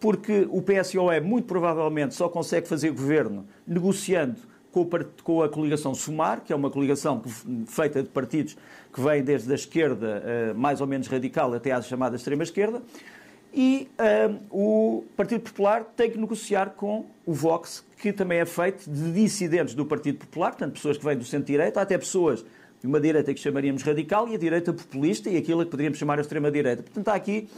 Porque 0.00 0.48
o 0.50 0.62
PSOE, 0.62 1.20
muito 1.20 1.46
provavelmente, 1.46 2.14
só 2.14 2.28
consegue 2.28 2.66
fazer 2.66 2.90
governo 2.90 3.46
negociando 3.64 4.49
com, 4.72 5.42
a 5.42 5.48
coligação 5.48 5.94
SUMAR, 5.94 6.42
que 6.42 6.52
é 6.52 6.56
uma 6.56 6.70
coligação 6.70 7.22
feita 7.66 8.02
de 8.02 8.08
partidos 8.08 8.56
que 8.92 9.00
vêm 9.00 9.22
desde 9.22 9.50
a 9.50 9.54
esquerda 9.54 10.22
uh, 10.22 10.58
mais 10.58 10.80
ou 10.80 10.86
menos 10.86 11.06
radical 11.06 11.52
até 11.54 11.72
à 11.72 11.82
chamada 11.82 12.16
extrema-esquerda, 12.16 12.82
e 13.52 13.88
uh, 13.98 14.38
o 14.50 15.04
Partido 15.16 15.40
Popular 15.40 15.84
tem 15.96 16.10
que 16.10 16.18
negociar 16.18 16.70
com 16.70 17.06
o 17.26 17.32
Vox, 17.32 17.84
que 18.00 18.12
também 18.12 18.38
é 18.38 18.46
feito 18.46 18.88
de 18.88 19.12
dissidentes 19.12 19.74
do 19.74 19.84
Partido 19.84 20.18
Popular, 20.18 20.50
portanto, 20.50 20.74
pessoas 20.74 20.96
que 20.96 21.04
vêm 21.04 21.16
do 21.16 21.24
centro-direita, 21.24 21.80
até 21.80 21.98
pessoas 21.98 22.44
de 22.80 22.86
uma 22.86 23.00
direita 23.00 23.34
que 23.34 23.40
chamaríamos 23.40 23.82
radical 23.82 24.26
e 24.28 24.34
a 24.34 24.38
direita 24.38 24.72
populista 24.72 25.28
e 25.28 25.36
aquilo 25.36 25.64
que 25.64 25.70
poderíamos 25.70 25.98
chamar 25.98 26.18
a 26.18 26.22
extrema-direita. 26.22 26.82
Portanto, 26.82 27.08
há 27.08 27.14
aqui, 27.14 27.48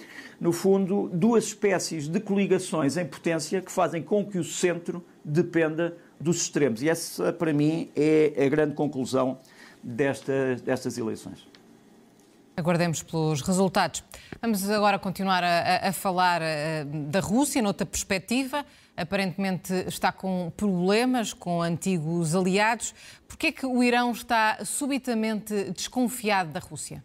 no 0.41 0.51
fundo, 0.51 1.09
duas 1.13 1.45
espécies 1.45 2.09
de 2.09 2.19
coligações 2.19 2.97
em 2.97 3.07
potência 3.07 3.61
que 3.61 3.71
fazem 3.71 4.03
com 4.03 4.25
que 4.27 4.39
o 4.39 4.45
centro 4.45 5.05
dependa 5.25 5.97
dos 6.23 6.43
extremos. 6.43 6.83
E 6.83 6.89
essa, 6.89 7.33
para 7.33 7.53
mim, 7.53 7.91
é 7.97 8.45
a 8.45 8.49
grande 8.49 8.75
conclusão 8.75 9.39
desta, 9.83 10.57
destas 10.65 10.97
eleições. 10.97 11.47
Aguardemos 12.57 13.03
pelos 13.03 13.41
resultados. 13.41 14.05
Vamos 14.41 14.69
agora 14.69 14.99
continuar 14.99 15.43
a, 15.43 15.89
a 15.89 15.93
falar 15.93 16.43
uh, 16.43 16.85
da 17.09 17.21
Rússia, 17.21 17.63
noutra 17.63 17.87
perspectiva. 17.87 18.65
Aparentemente 18.95 19.73
está 19.89 20.13
com 20.13 20.53
problemas 20.55 21.33
com 21.33 21.63
antigos 21.63 22.35
aliados. 22.35 22.95
Por 23.27 23.39
que 23.39 23.47
é 23.47 23.53
que 23.53 23.65
o 23.65 23.83
Irão 23.83 24.13
está 24.13 24.63
subitamente 24.67 25.71
desconfiado 25.71 26.53
da 26.53 26.61
Rússia? 26.61 27.03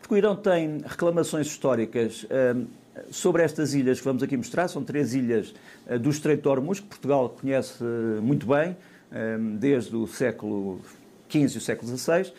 Porque 0.00 0.14
o 0.14 0.16
Irão 0.16 0.34
tem 0.34 0.78
reclamações 0.78 1.46
históricas 1.46 2.24
uh, 2.24 2.66
sobre 3.10 3.42
estas 3.42 3.74
ilhas 3.74 3.98
que 3.98 4.04
vamos 4.04 4.22
aqui 4.22 4.36
mostrar. 4.36 4.68
São 4.68 4.84
três 4.84 5.14
ilhas 5.14 5.54
uh, 5.86 5.98
do 5.98 6.10
Estreito 6.10 6.42
de 6.42 6.48
Hormuz, 6.48 6.80
que 6.80 6.86
Portugal 6.86 7.28
conhece 7.40 7.82
muito 8.22 8.46
bem, 8.46 8.76
desde 9.58 9.96
o 9.96 10.06
século 10.06 10.80
XV 11.28 11.54
e 11.54 11.58
o 11.58 11.60
século 11.60 11.98
XVI. 11.98 12.32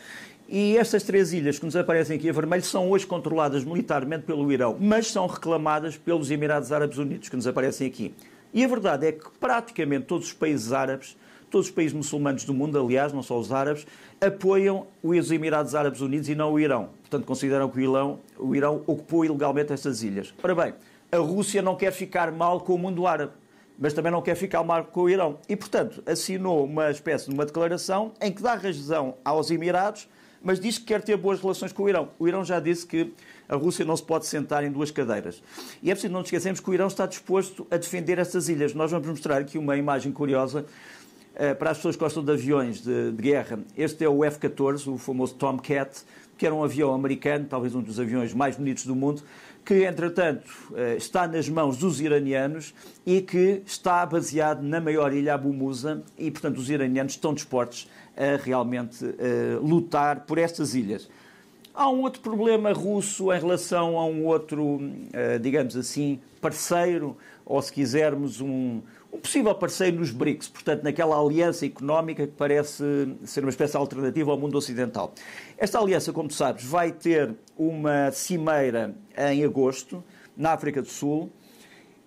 E 0.54 0.78
estas 0.78 1.04
três 1.04 1.32
ilhas 1.32 1.58
que 1.58 1.64
nos 1.64 1.78
aparecem 1.78 2.18
aqui 2.18 2.30
a 2.30 2.34
vermelho 2.34 2.62
são 2.62 2.90
hoje 2.90 3.08
controladas 3.08 3.64
militarmente 3.64 4.24
pelo 4.24 4.52
Irão, 4.52 4.76
mas 4.78 5.08
são 5.08 5.26
reclamadas 5.26 5.96
pelos 5.96 6.30
Emirados 6.30 6.74
Árabes 6.74 6.98
Unidos, 6.98 7.30
que 7.30 7.38
nos 7.38 7.48
aparecem 7.48 7.88
aqui. 7.88 8.14
E 8.54 8.62
a 8.62 8.68
verdade 8.68 9.08
é 9.08 9.12
que 9.14 9.30
praticamente 9.40 10.08
todos 10.08 10.28
os 10.28 10.34
países 10.34 10.74
árabes, 10.74 11.16
todos 11.52 11.68
os 11.68 11.74
países 11.74 11.94
muçulmanos 11.94 12.44
do 12.46 12.54
mundo, 12.54 12.80
aliás, 12.80 13.14
não 13.14 13.22
só 13.22 13.38
os 13.38 13.52
árabes, 13.52 13.86
apoiam 14.20 14.88
os 15.04 15.32
Emirados 15.32 15.76
Árabes 15.76 16.02
Unidos 16.02 16.30
e 16.30 16.34
não 16.36 16.54
o 16.54 16.60
Irão. 16.60 16.90
Portanto, 17.02 17.26
consideram 17.26 17.70
que 17.70 17.78
o 17.78 17.82
Irão, 17.82 18.20
o 18.40 18.56
Irão 18.56 18.82
ocupou 18.88 19.26
ilegalmente 19.26 19.74
estas 19.74 20.02
ilhas. 20.02 20.34
Ora 20.42 20.56
bem, 20.56 20.74
a 21.12 21.18
Rússia 21.18 21.62
não 21.62 21.76
quer 21.76 21.92
ficar 21.92 22.32
mal 22.32 22.62
com 22.62 22.74
o 22.74 22.78
mundo 22.80 23.06
árabe 23.06 23.34
mas 23.82 23.94
também 23.94 24.12
não 24.12 24.22
quer 24.22 24.36
ficar 24.36 24.64
mal 24.64 24.84
com 24.86 25.02
o 25.02 25.10
Irão. 25.10 25.40
E, 25.50 25.56
portanto, 25.56 26.04
assinou 26.06 26.64
uma 26.64 26.92
espécie 26.92 27.28
de 27.28 27.34
uma 27.34 27.48
declaração 27.48 28.12
em 28.22 28.32
que 28.32 28.40
dá 28.40 28.54
razão 28.54 29.16
aos 29.26 29.50
Emirados, 29.50 30.08
mas 30.44 30.60
diz 30.60 30.78
que 30.78 30.86
quer 30.86 31.02
ter 31.02 31.18
boas 31.18 31.42
relações 31.42 31.74
com 31.74 31.84
o 31.84 31.90
Irão. 31.90 32.10
O 32.20 32.28
Irão 32.28 32.46
já 32.46 32.60
disse 32.60 32.86
que 32.86 33.12
a 33.50 33.56
Rússia 33.56 33.84
não 33.84 33.98
se 33.98 34.04
pode 34.04 34.28
sentar 34.28 34.64
em 34.64 34.72
duas 34.72 34.92
cadeiras. 34.92 35.42
E 35.82 35.90
é 35.90 35.96
preciso 35.96 36.14
não 36.14 36.20
nos 36.20 36.28
esquecermos 36.28 36.60
que 36.60 36.70
o 36.70 36.74
Irão 36.76 36.88
está 36.88 37.08
disposto 37.08 37.66
a 37.72 37.78
defender 37.78 38.20
estas 38.20 38.50
ilhas. 38.50 38.74
Nós 38.76 38.92
vamos 38.92 39.08
mostrar 39.08 39.42
aqui 39.42 39.58
uma 39.58 39.76
imagem 39.76 40.12
curiosa 40.12 40.66
para 41.58 41.72
as 41.72 41.78
pessoas 41.78 41.96
que 41.96 42.04
gostam 42.04 42.24
de 42.24 42.32
aviões 42.32 42.82
de, 42.82 43.12
de 43.12 43.22
guerra. 43.22 43.60
Este 43.78 44.04
é 44.04 44.10
o 44.10 44.24
F-14, 44.24 44.88
o 44.88 44.98
famoso 44.98 45.36
Tomcat, 45.36 46.04
que 46.38 46.46
era 46.46 46.54
um 46.54 46.64
avião 46.64 46.94
americano, 46.94 47.46
talvez 47.50 47.74
um 47.76 47.82
dos 47.82 48.00
aviões 48.00 48.34
mais 48.34 48.56
bonitos 48.56 48.86
do 48.86 48.96
mundo, 48.96 49.24
que, 49.66 49.84
entretanto, 49.86 50.52
está 50.98 51.28
nas 51.28 51.48
mãos 51.48 51.78
dos 51.78 52.02
iranianos 52.02 52.74
e 53.06 53.22
que 53.22 53.62
está 53.66 54.06
baseado 54.06 54.62
na 54.62 54.82
maior 54.82 55.14
ilha 55.14 55.36
Abu 55.36 55.54
Musa 55.54 56.04
e, 56.18 56.32
portanto, 56.32 56.58
os 56.58 56.70
iranianos 56.70 57.14
estão 57.14 57.34
dispostos 57.34 57.88
a 58.18 58.44
realmente 58.44 59.06
uh, 59.06 59.16
lutar 59.62 60.22
por 60.22 60.38
estas 60.38 60.76
ilhas. 60.76 61.10
Há 61.74 61.90
um 61.90 62.02
outro 62.02 62.22
problema 62.22 62.74
russo 62.74 63.32
em 63.32 63.40
relação 63.40 63.98
a 63.98 64.06
um 64.06 64.26
outro, 64.26 64.82
digamos 65.42 65.78
assim, 65.78 66.20
parceiro, 66.42 67.16
ou 67.46 67.62
se 67.62 67.72
quisermos, 67.72 68.42
um, 68.42 68.82
um 69.12 69.20
possível 69.20 69.54
parceiro 69.54 69.98
nos 69.98 70.12
BRICS, 70.12 70.48
portanto, 70.48 70.84
naquela 70.84 71.20
aliança 71.20 71.66
económica 71.66 72.26
que 72.26 72.34
parece 72.34 72.84
ser 73.26 73.44
uma 73.44 73.50
espécie 73.50 73.76
alternativa 73.76 74.32
ao 74.32 74.38
mundo 74.38 74.58
ocidental. 74.58 75.14
Esta 75.58 75.80
aliança, 75.80 76.14
como 76.14 76.30
tu 76.30 76.36
sabes, 76.36 76.64
vai 76.64 76.92
ter 76.92 77.36
uma 77.58 78.12
cimeira 78.12 78.96
em 79.18 79.44
agosto, 79.44 80.04
na 80.36 80.54
África 80.54 80.82
do 80.82 80.88
Sul, 80.88 81.30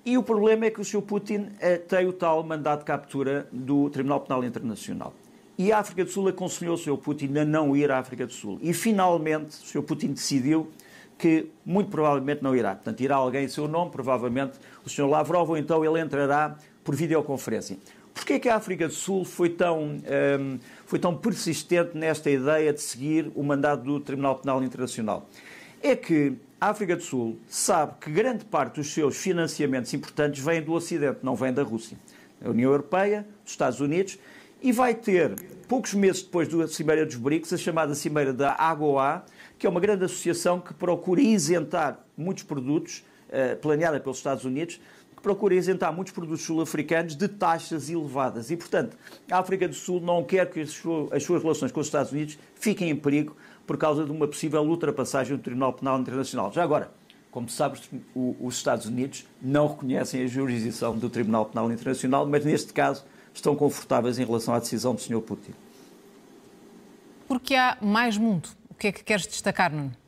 e 0.04 0.18
o 0.18 0.22
problema 0.22 0.66
é 0.66 0.70
que 0.70 0.80
o 0.80 0.84
Sr. 0.84 1.02
Putin 1.02 1.48
tem 1.88 2.06
o 2.06 2.12
tal 2.12 2.42
mandato 2.42 2.80
de 2.80 2.86
captura 2.86 3.46
do 3.52 3.88
Tribunal 3.90 4.20
Penal 4.20 4.44
Internacional. 4.44 5.14
E 5.56 5.72
a 5.72 5.78
África 5.78 6.04
do 6.04 6.10
Sul 6.10 6.28
aconselhou 6.28 6.74
o 6.74 6.78
Sr. 6.78 6.96
Putin 6.98 7.38
a 7.38 7.44
não 7.44 7.76
ir 7.76 7.90
à 7.90 7.98
África 7.98 8.26
do 8.26 8.32
Sul. 8.32 8.58
E 8.60 8.72
finalmente 8.72 9.50
o 9.62 9.66
Sr. 9.66 9.82
Putin 9.82 10.08
decidiiu 10.08 10.70
que 11.16 11.48
muito 11.64 11.90
provavelmente 11.90 12.42
não 12.42 12.56
irá. 12.56 12.74
Portanto, 12.74 13.00
irá 13.00 13.16
alguém 13.16 13.44
em 13.44 13.48
seu 13.48 13.68
nome, 13.68 13.90
provavelmente 13.90 14.58
o 14.84 14.90
Sr. 14.90 15.06
Lavrov, 15.06 15.50
ou 15.50 15.56
então 15.56 15.84
ele 15.84 16.00
entrará 16.00 16.56
por 16.84 16.94
videoconferência. 16.94 17.76
Porquê 18.12 18.38
que 18.38 18.48
a 18.48 18.54
África 18.54 18.86
do 18.86 18.94
Sul 18.94 19.24
foi 19.24 19.50
tão, 19.50 19.82
um, 19.82 20.58
foi 20.86 21.00
tão 21.00 21.16
persistente 21.16 21.96
nesta 21.96 22.30
ideia 22.30 22.72
de 22.72 22.80
seguir 22.80 23.32
o 23.34 23.42
mandato 23.42 23.82
do 23.82 23.98
Tribunal 23.98 24.36
Penal 24.36 24.62
Internacional? 24.62 25.28
É 25.82 25.96
que 25.96 26.34
a 26.60 26.68
África 26.68 26.94
do 26.94 27.02
Sul 27.02 27.36
sabe 27.48 27.94
que 28.00 28.10
grande 28.10 28.44
parte 28.44 28.76
dos 28.76 28.92
seus 28.92 29.16
financiamentos 29.16 29.92
importantes 29.92 30.42
vêm 30.42 30.62
do 30.62 30.72
Ocidente, 30.72 31.18
não 31.22 31.34
vêm 31.34 31.52
da 31.52 31.62
Rússia. 31.62 31.98
A 32.42 32.50
União 32.50 32.70
Europeia, 32.70 33.26
dos 33.42 33.52
Estados 33.52 33.80
Unidos, 33.80 34.18
e 34.62 34.72
vai 34.72 34.94
ter, 34.94 35.34
poucos 35.68 35.92
meses 35.92 36.22
depois 36.22 36.48
da 36.48 36.68
Cimeira 36.68 37.04
dos 37.04 37.16
BRICS, 37.16 37.52
a 37.52 37.58
chamada 37.58 37.94
Cimeira 37.94 38.32
da 38.32 38.54
AGOA, 38.54 39.24
que 39.58 39.66
é 39.66 39.70
uma 39.70 39.80
grande 39.80 40.04
associação 40.04 40.60
que 40.60 40.72
procura 40.72 41.20
isentar 41.20 41.98
muitos 42.16 42.44
produtos, 42.44 43.04
uh, 43.28 43.56
planeada 43.56 44.00
pelos 44.00 44.18
Estados 44.18 44.44
Unidos, 44.44 44.80
procura 45.24 45.54
isentar 45.54 45.90
muitos 45.90 46.12
produtos 46.12 46.42
sul-africanos 46.42 47.16
de 47.16 47.26
taxas 47.26 47.88
elevadas. 47.88 48.50
E, 48.50 48.56
portanto, 48.58 48.94
a 49.30 49.38
África 49.38 49.66
do 49.66 49.74
Sul 49.74 49.98
não 49.98 50.22
quer 50.22 50.50
que 50.50 50.60
as 50.60 50.70
suas 51.22 51.42
relações 51.42 51.72
com 51.72 51.80
os 51.80 51.86
Estados 51.86 52.12
Unidos 52.12 52.38
fiquem 52.54 52.90
em 52.90 52.94
perigo 52.94 53.34
por 53.66 53.78
causa 53.78 54.04
de 54.04 54.12
uma 54.12 54.28
possível 54.28 54.60
ultrapassagem 54.62 55.34
do 55.34 55.42
Tribunal 55.42 55.72
Penal 55.72 55.98
Internacional. 55.98 56.52
Já 56.52 56.62
agora, 56.62 56.92
como 57.30 57.48
sabes, 57.48 57.88
os 58.14 58.54
Estados 58.54 58.84
Unidos 58.84 59.24
não 59.40 59.66
reconhecem 59.66 60.22
a 60.22 60.26
jurisdição 60.26 60.94
do 60.94 61.08
Tribunal 61.08 61.46
Penal 61.46 61.72
Internacional, 61.72 62.26
mas 62.26 62.44
neste 62.44 62.74
caso 62.74 63.02
estão 63.32 63.56
confortáveis 63.56 64.18
em 64.18 64.26
relação 64.26 64.52
à 64.52 64.58
decisão 64.58 64.94
do 64.94 65.00
Sr. 65.00 65.22
Putin. 65.22 65.54
Porque 67.26 67.54
há 67.54 67.78
mais 67.80 68.18
mundo. 68.18 68.50
O 68.68 68.74
que 68.74 68.88
é 68.88 68.92
que 68.92 69.02
queres 69.02 69.26
destacar, 69.26 69.74
Nuno? 69.74 70.03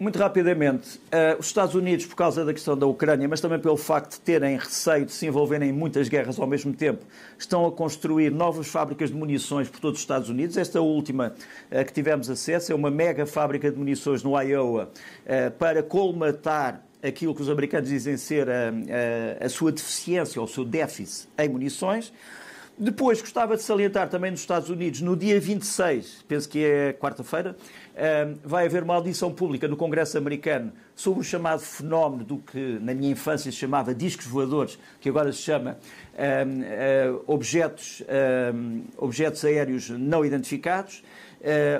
Muito 0.00 0.18
rapidamente, 0.18 0.96
uh, 0.96 1.38
os 1.38 1.48
Estados 1.48 1.74
Unidos, 1.74 2.06
por 2.06 2.16
causa 2.16 2.42
da 2.42 2.54
questão 2.54 2.74
da 2.74 2.86
Ucrânia, 2.86 3.28
mas 3.28 3.38
também 3.38 3.58
pelo 3.58 3.76
facto 3.76 4.12
de 4.12 4.20
terem 4.20 4.56
receio 4.56 5.04
de 5.04 5.12
se 5.12 5.26
envolverem 5.26 5.68
em 5.68 5.72
muitas 5.74 6.08
guerras 6.08 6.38
ao 6.40 6.46
mesmo 6.46 6.72
tempo, 6.72 7.04
estão 7.38 7.66
a 7.66 7.70
construir 7.70 8.30
novas 8.30 8.66
fábricas 8.66 9.10
de 9.10 9.14
munições 9.14 9.68
por 9.68 9.78
todos 9.78 9.98
os 9.98 10.02
Estados 10.02 10.30
Unidos. 10.30 10.56
Esta 10.56 10.80
última 10.80 11.34
uh, 11.70 11.84
que 11.84 11.92
tivemos 11.92 12.30
acesso 12.30 12.72
é 12.72 12.74
uma 12.74 12.90
mega 12.90 13.26
fábrica 13.26 13.70
de 13.70 13.76
munições 13.76 14.22
no 14.22 14.40
Iowa 14.40 14.88
uh, 14.88 15.50
para 15.58 15.82
colmatar 15.82 16.82
aquilo 17.02 17.34
que 17.34 17.42
os 17.42 17.50
americanos 17.50 17.90
dizem 17.90 18.16
ser 18.16 18.48
a, 18.48 18.70
a, 19.42 19.44
a 19.44 19.48
sua 19.50 19.70
deficiência 19.70 20.40
ou 20.40 20.46
o 20.46 20.48
seu 20.48 20.64
déficit 20.64 21.28
em 21.36 21.46
munições. 21.46 22.10
Depois, 22.82 23.20
gostava 23.20 23.58
de 23.58 23.62
salientar 23.62 24.08
também 24.08 24.30
nos 24.30 24.40
Estados 24.40 24.70
Unidos, 24.70 25.02
no 25.02 25.14
dia 25.14 25.38
26, 25.38 26.24
penso 26.26 26.48
que 26.48 26.64
é 26.64 26.94
quarta-feira, 26.94 27.54
vai 28.42 28.64
haver 28.64 28.82
uma 28.82 28.94
audição 28.94 29.30
pública 29.30 29.68
no 29.68 29.76
Congresso 29.76 30.16
americano 30.16 30.72
sobre 30.96 31.20
o 31.20 31.22
chamado 31.22 31.60
fenómeno 31.60 32.24
do 32.24 32.38
que 32.38 32.78
na 32.80 32.94
minha 32.94 33.12
infância 33.12 33.52
se 33.52 33.58
chamava 33.58 33.94
discos 33.94 34.24
voadores, 34.24 34.78
que 34.98 35.10
agora 35.10 35.30
se 35.30 35.42
chama 35.42 35.76
objetos, 37.26 38.02
objetos 38.96 39.44
aéreos 39.44 39.90
não 39.90 40.24
identificados, 40.24 41.02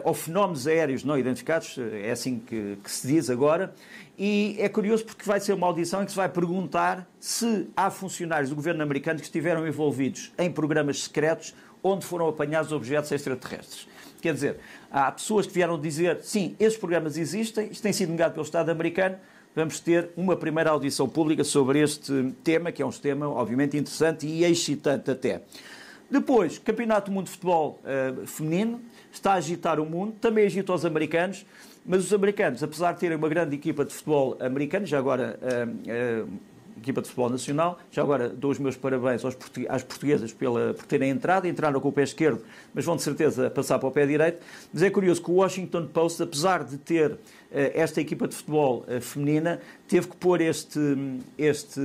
ou 0.05 0.15
fenómenos 0.15 0.67
aéreos 0.67 1.05
não 1.05 1.19
identificados, 1.19 1.77
é 1.79 2.11
assim 2.11 2.39
que, 2.39 2.79
que 2.83 2.91
se 2.91 3.07
diz 3.07 3.29
agora, 3.29 3.75
e 4.19 4.57
é 4.59 4.69
curioso 4.69 5.05
porque 5.05 5.25
vai 5.25 5.41
ser 5.41 5.55
uma 5.55 5.67
audição 5.67 6.03
em 6.03 6.05
que 6.05 6.11
se 6.11 6.17
vai 6.17 6.29
perguntar 6.29 7.09
se 7.19 7.69
há 7.77 7.91
funcionários 7.91 8.51
do 8.51 8.57
governo 8.57 8.83
americano 8.83 9.19
que 9.19 9.25
estiveram 9.25 9.67
envolvidos 9.67 10.33
em 10.39 10.51
programas 10.51 11.05
secretos 11.05 11.55
onde 11.83 12.05
foram 12.05 12.29
apanhados 12.29 12.73
objetos 12.73 13.11
extraterrestres. 13.13 13.89
Quer 14.21 14.35
dizer, 14.35 14.57
há 14.91 15.11
pessoas 15.11 15.47
que 15.47 15.55
vieram 15.55 15.81
dizer 15.81 16.19
sim, 16.23 16.55
esses 16.61 16.79
programas 16.79 17.17
existem, 17.17 17.69
isto 17.71 17.83
tem 17.83 17.93
sido 17.93 18.11
negado 18.11 18.35
pelo 18.35 18.45
Estado 18.45 18.69
americano, 18.71 19.17
vamos 19.55 19.81
ter 19.81 20.11
uma 20.17 20.37
primeira 20.37 20.71
audição 20.71 21.09
pública 21.09 21.43
sobre 21.43 21.81
este 21.81 22.35
tema, 22.45 22.71
que 22.71 22.83
é 22.83 22.87
um 22.87 22.91
tema 22.91 23.29
obviamente 23.29 23.77
interessante 23.77 24.27
e 24.27 24.45
excitante 24.45 25.11
até. 25.11 25.43
Depois, 26.11 26.59
Campeonato 26.59 27.11
do 27.11 27.15
Mundo 27.15 27.27
de 27.27 27.33
Futebol 27.33 27.81
uh, 27.85 28.27
Feminino, 28.27 28.81
está 29.13 29.33
a 29.33 29.35
agitar 29.35 29.79
o 29.79 29.87
mundo, 29.87 30.15
também 30.21 30.45
agita 30.45 30.73
os 30.73 30.85
americanos, 30.85 31.47
mas 31.87 32.05
os 32.05 32.13
americanos, 32.13 32.63
apesar 32.63 32.93
de 32.93 33.01
terem 33.01 33.17
uma 33.17 33.29
grande 33.29 33.55
equipa 33.55 33.85
de 33.85 33.95
futebol 33.95 34.37
americano, 34.41 34.85
já 34.85 34.99
agora 34.99 35.39
uh, 35.41 36.27
uh, 36.27 36.29
equipa 36.81 37.01
de 37.01 37.09
futebol 37.09 37.31
nacional, 37.31 37.79
já 37.93 38.03
agora 38.03 38.29
dou 38.29 38.51
os 38.51 38.59
meus 38.59 38.77
parabéns 38.77 39.25
aos 39.25 39.35
portu 39.35 39.61
às 39.69 39.85
portuguesas 39.85 40.33
pela, 40.33 40.75
por 40.75 40.85
terem 40.87 41.11
entrado, 41.11 41.47
entraram 41.47 41.81
com 41.81 41.89
o 41.89 41.93
pé 41.93 42.03
esquerdo, 42.03 42.43
mas 42.75 42.85
vão 42.85 42.97
de 42.97 43.03
certeza 43.03 43.49
passar 43.49 43.79
para 43.79 43.89
o 43.89 43.93
pé 43.93 44.07
direito. 44.07 44.45
Mas 44.73 44.83
é 44.83 44.91
curioso 44.91 45.23
que 45.23 45.31
o 45.31 45.35
Washington 45.35 45.87
Post, 45.87 46.23
apesar 46.23 46.65
de 46.65 46.77
ter 46.79 47.19
esta 47.53 48.01
equipa 48.01 48.29
de 48.29 48.35
futebol 48.37 48.85
eh, 48.87 49.01
feminina 49.01 49.61
teve 49.89 50.07
que 50.07 50.17
pôr 50.17 50.41
este, 50.41 50.79
este, 51.37 51.81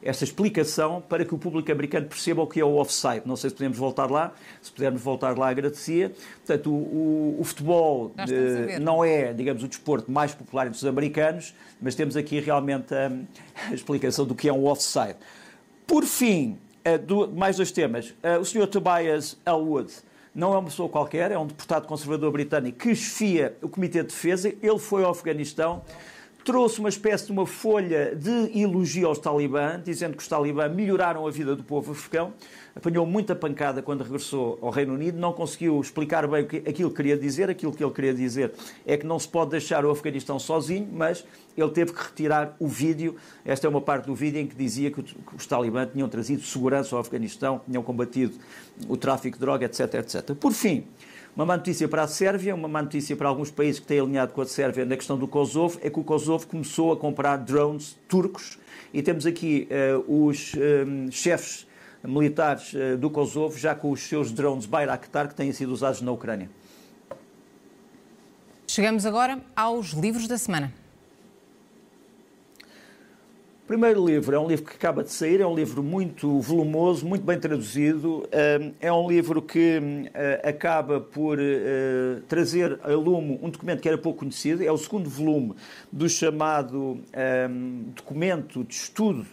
esta 0.00 0.22
explicação 0.22 1.02
para 1.08 1.24
que 1.24 1.34
o 1.34 1.38
público 1.38 1.70
americano 1.72 2.06
perceba 2.06 2.42
o 2.42 2.46
que 2.46 2.60
é 2.60 2.64
o 2.64 2.76
offside. 2.76 3.22
Não 3.26 3.34
sei 3.34 3.50
se 3.50 3.56
podemos 3.56 3.76
voltar 3.76 4.08
lá, 4.08 4.32
se 4.62 4.70
pudermos 4.70 5.02
voltar 5.02 5.36
lá, 5.36 5.48
agradecia. 5.48 6.12
Portanto, 6.46 6.70
o, 6.70 7.36
o, 7.36 7.40
o 7.40 7.44
futebol 7.44 8.06
uh, 8.06 8.80
não 8.80 9.04
é, 9.04 9.32
digamos, 9.32 9.64
o 9.64 9.68
desporto 9.68 10.12
mais 10.12 10.32
popular 10.32 10.66
entre 10.68 10.76
os 10.76 10.84
americanos, 10.84 11.54
mas 11.80 11.96
temos 11.96 12.16
aqui 12.16 12.38
realmente 12.38 12.94
a, 12.94 13.10
a 13.70 13.74
explicação 13.74 14.24
do 14.24 14.34
que 14.34 14.48
é 14.48 14.52
um 14.52 14.64
offside. 14.66 15.16
Por 15.88 16.04
fim, 16.04 16.56
mais 17.34 17.56
dois 17.56 17.72
temas. 17.72 18.14
O 18.40 18.44
Sr. 18.44 18.66
Tobias 18.66 19.36
Elwood 19.46 19.92
não 20.34 20.52
é 20.52 20.58
uma 20.58 20.64
pessoa 20.64 20.88
qualquer, 20.88 21.30
é 21.30 21.38
um 21.38 21.46
deputado 21.46 21.86
conservador 21.86 22.32
britânico 22.32 22.78
que 22.78 22.90
esfia 22.90 23.56
o 23.62 23.68
Comitê 23.68 24.00
de 24.02 24.08
Defesa. 24.08 24.48
Ele 24.48 24.78
foi 24.78 25.04
ao 25.04 25.12
Afeganistão, 25.12 25.82
trouxe 26.44 26.78
uma 26.78 26.88
espécie 26.88 27.26
de 27.26 27.32
uma 27.32 27.46
folha 27.46 28.14
de 28.14 28.58
elogio 28.58 29.08
aos 29.08 29.18
talibã, 29.18 29.80
dizendo 29.82 30.16
que 30.16 30.22
os 30.22 30.28
talibã 30.28 30.68
melhoraram 30.68 31.26
a 31.26 31.30
vida 31.30 31.56
do 31.56 31.64
povo 31.64 31.92
afegão 31.92 32.32
apanhou 32.74 33.06
muita 33.06 33.34
pancada 33.36 33.80
quando 33.80 34.02
regressou 34.02 34.58
ao 34.60 34.70
Reino 34.70 34.94
Unido, 34.94 35.18
não 35.18 35.32
conseguiu 35.32 35.80
explicar 35.80 36.26
bem 36.26 36.42
aquilo 36.42 36.90
que 36.90 36.96
queria 36.96 37.16
dizer. 37.16 37.48
Aquilo 37.48 37.72
que 37.72 37.82
ele 37.82 37.92
queria 37.92 38.12
dizer 38.12 38.52
é 38.84 38.96
que 38.96 39.06
não 39.06 39.18
se 39.18 39.28
pode 39.28 39.52
deixar 39.52 39.84
o 39.84 39.90
Afeganistão 39.90 40.38
sozinho, 40.38 40.88
mas 40.92 41.24
ele 41.56 41.70
teve 41.70 41.92
que 41.92 42.02
retirar 42.02 42.56
o 42.58 42.66
vídeo. 42.66 43.16
Esta 43.44 43.66
é 43.66 43.70
uma 43.70 43.80
parte 43.80 44.06
do 44.06 44.14
vídeo 44.14 44.40
em 44.40 44.46
que 44.46 44.56
dizia 44.56 44.90
que 44.90 45.04
os 45.36 45.46
talibãs 45.46 45.90
tinham 45.92 46.08
trazido 46.08 46.42
segurança 46.42 46.94
ao 46.96 47.00
Afeganistão, 47.00 47.60
tinham 47.64 47.82
combatido 47.82 48.34
o 48.88 48.96
tráfico 48.96 49.36
de 49.36 49.40
droga, 49.40 49.66
etc, 49.66 49.94
etc. 49.94 50.34
Por 50.34 50.52
fim, 50.52 50.84
uma 51.36 51.44
má 51.44 51.56
notícia 51.56 51.88
para 51.88 52.04
a 52.04 52.06
Sérvia, 52.06 52.54
uma 52.54 52.68
má 52.68 52.82
notícia 52.82 53.16
para 53.16 53.28
alguns 53.28 53.50
países 53.50 53.80
que 53.80 53.86
têm 53.86 53.98
alinhado 53.98 54.32
com 54.32 54.40
a 54.40 54.46
Sérvia 54.46 54.84
na 54.84 54.96
questão 54.96 55.18
do 55.18 55.26
Kosovo, 55.26 55.78
é 55.82 55.90
que 55.90 55.98
o 55.98 56.04
Kosovo 56.04 56.46
começou 56.46 56.92
a 56.92 56.96
comprar 56.96 57.38
drones 57.38 57.98
turcos 58.08 58.58
e 58.92 59.02
temos 59.02 59.26
aqui 59.26 59.68
uh, 60.06 60.28
os 60.28 60.52
um, 60.54 61.10
chefes 61.10 61.66
militares 62.06 62.74
eh, 62.74 62.96
do 62.96 63.08
Kosovo, 63.08 63.58
já 63.58 63.74
com 63.74 63.90
os 63.90 64.02
seus 64.02 64.30
drones 64.30 64.66
Bayraktar 64.66 65.26
que 65.26 65.34
têm 65.34 65.50
sido 65.52 65.72
usados 65.72 66.02
na 66.02 66.12
Ucrânia. 66.12 66.50
Chegamos 68.66 69.06
agora 69.06 69.40
aos 69.56 69.92
livros 69.92 70.28
da 70.28 70.36
semana. 70.36 70.70
O 73.64 73.66
primeiro 73.66 74.06
livro 74.06 74.36
é 74.36 74.38
um 74.38 74.46
livro 74.46 74.66
que 74.66 74.76
acaba 74.76 75.02
de 75.02 75.10
sair, 75.10 75.40
é 75.40 75.46
um 75.46 75.54
livro 75.54 75.82
muito 75.82 76.38
volumoso, 76.38 77.06
muito 77.06 77.24
bem 77.24 77.40
traduzido. 77.40 78.28
É 78.78 78.92
um 78.92 79.08
livro 79.08 79.40
que 79.40 79.80
eh, 80.12 80.42
acaba 80.44 81.00
por 81.00 81.38
trazer 82.28 82.78
a 82.82 82.90
lume 82.90 83.40
um 83.40 83.48
documento 83.48 83.80
que 83.80 83.88
era 83.88 83.96
pouco 83.96 84.18
conhecido. 84.18 84.62
É 84.62 84.70
o 84.70 84.76
segundo 84.76 85.08
volume 85.08 85.54
do 85.90 86.06
chamado 86.10 87.00
documento 87.96 88.64
de 88.64 88.74
estudo 88.74 89.24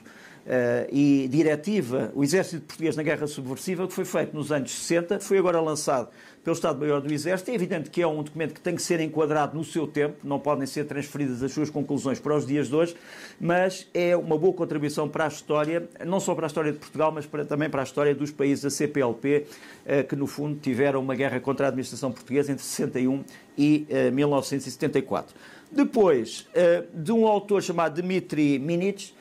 e 0.91 1.27
diretiva, 1.29 2.11
o 2.15 2.23
Exército 2.23 2.63
Português 2.65 2.95
na 2.95 3.03
Guerra 3.03 3.27
Subversiva, 3.27 3.87
que 3.87 3.93
foi 3.93 4.05
feito 4.05 4.35
nos 4.35 4.51
anos 4.51 4.71
60, 4.71 5.19
foi 5.19 5.37
agora 5.37 5.61
lançado 5.61 6.09
pelo 6.43 6.55
Estado-Maior 6.55 7.01
do 7.01 7.13
Exército. 7.13 7.51
É 7.51 7.53
evidente 7.53 7.89
que 7.89 8.01
é 8.01 8.07
um 8.07 8.23
documento 8.23 8.53
que 8.53 8.61
tem 8.61 8.75
que 8.75 8.81
ser 8.81 8.99
enquadrado 8.99 9.55
no 9.55 9.63
seu 9.63 9.87
tempo, 9.87 10.17
não 10.23 10.39
podem 10.39 10.65
ser 10.65 10.85
transferidas 10.85 11.43
as 11.43 11.51
suas 11.51 11.69
conclusões 11.69 12.19
para 12.19 12.35
os 12.35 12.45
dias 12.45 12.67
de 12.67 12.75
hoje, 12.75 12.95
mas 13.39 13.87
é 13.93 14.15
uma 14.15 14.37
boa 14.37 14.53
contribuição 14.53 15.07
para 15.07 15.25
a 15.25 15.27
história, 15.27 15.87
não 16.05 16.19
só 16.19 16.33
para 16.33 16.45
a 16.45 16.47
história 16.47 16.71
de 16.71 16.79
Portugal, 16.79 17.11
mas 17.11 17.25
para, 17.25 17.45
também 17.45 17.69
para 17.69 17.81
a 17.81 17.83
história 17.83 18.15
dos 18.15 18.31
países 18.31 18.63
da 18.63 18.69
CPLP, 18.69 19.45
uh, 19.85 20.07
que 20.07 20.15
no 20.15 20.27
fundo 20.27 20.59
tiveram 20.59 20.99
uma 20.99 21.15
guerra 21.15 21.39
contra 21.39 21.67
a 21.67 21.69
administração 21.69 22.11
portuguesa 22.11 22.51
entre 22.51 22.63
61 22.63 23.23
e 23.57 23.85
uh, 23.89 23.93
eh, 23.95 24.11
1974. 24.11 25.35
Depois, 25.71 26.49
de 26.93 27.13
um 27.13 27.25
autor 27.25 27.63
chamado 27.63 28.01
Dmitry 28.01 28.59
Minich, 28.59 29.13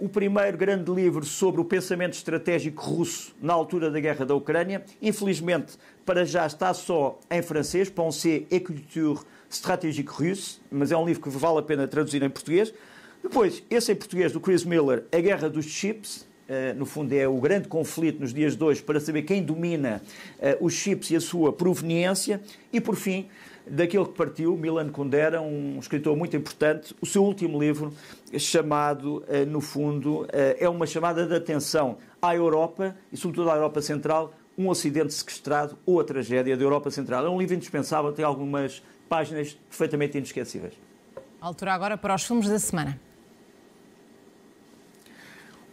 o 0.00 0.08
primeiro 0.08 0.58
grande 0.58 0.90
livro 0.92 1.24
sobre 1.24 1.60
o 1.60 1.64
pensamento 1.64 2.14
estratégico 2.14 2.82
russo 2.82 3.34
na 3.40 3.52
altura 3.52 3.90
da 3.90 3.98
guerra 3.98 4.24
da 4.24 4.34
Ucrânia. 4.34 4.84
Infelizmente, 5.00 5.78
para 6.04 6.24
já 6.24 6.46
está 6.46 6.74
só 6.74 7.18
em 7.30 7.40
francês, 7.42 7.88
Pensée 7.88 8.46
et 8.50 8.60
Culture 8.60 9.20
Stratégique 9.48 10.10
Russe, 10.10 10.60
mas 10.70 10.92
é 10.92 10.96
um 10.96 11.06
livro 11.06 11.22
que 11.22 11.28
vale 11.30 11.58
a 11.58 11.62
pena 11.62 11.86
traduzir 11.86 12.22
em 12.22 12.30
português. 12.30 12.74
Depois, 13.22 13.62
esse 13.70 13.92
em 13.92 13.96
português, 13.96 14.32
do 14.32 14.40
Chris 14.40 14.64
Miller, 14.64 15.04
A 15.10 15.18
Guerra 15.18 15.48
dos 15.48 15.64
Chips, 15.64 16.26
no 16.76 16.84
fundo, 16.84 17.12
é 17.12 17.26
o 17.26 17.38
grande 17.40 17.68
conflito 17.68 18.20
nos 18.20 18.34
dias 18.34 18.56
de 18.56 18.62
hoje 18.62 18.82
para 18.82 19.00
saber 19.00 19.22
quem 19.22 19.42
domina 19.42 20.02
uh, 20.38 20.64
os 20.64 20.74
chips 20.74 21.10
e 21.10 21.16
a 21.16 21.20
sua 21.20 21.52
proveniência. 21.52 22.40
E, 22.72 22.80
por 22.80 22.96
fim, 22.96 23.28
daquele 23.66 24.04
que 24.04 24.12
partiu, 24.12 24.56
Milan 24.56 24.88
Kundera, 24.90 25.40
um 25.40 25.78
escritor 25.78 26.16
muito 26.16 26.36
importante. 26.36 26.94
O 27.00 27.06
seu 27.06 27.24
último 27.24 27.58
livro, 27.58 27.92
chamado, 28.38 29.24
eh, 29.28 29.44
no 29.44 29.60
fundo, 29.60 30.26
eh, 30.32 30.56
é 30.60 30.68
uma 30.68 30.86
chamada 30.86 31.26
de 31.26 31.34
atenção 31.34 31.96
à 32.20 32.34
Europa 32.34 32.96
e, 33.12 33.16
sobretudo, 33.16 33.50
à 33.50 33.54
Europa 33.54 33.80
Central, 33.80 34.34
um 34.56 34.68
Ocidente 34.68 35.12
sequestrado 35.12 35.76
ou 35.84 36.00
a 36.00 36.04
tragédia 36.04 36.56
da 36.56 36.62
Europa 36.62 36.90
Central. 36.90 37.26
É 37.26 37.28
um 37.28 37.38
livro 37.38 37.54
indispensável, 37.54 38.12
tem 38.12 38.24
algumas 38.24 38.82
páginas 39.08 39.56
perfeitamente 39.68 40.18
inesquecíveis. 40.18 40.74
Altura 41.40 41.72
agora 41.74 41.96
para 41.96 42.14
os 42.14 42.24
filmes 42.24 42.48
da 42.48 42.58
semana. 42.58 42.98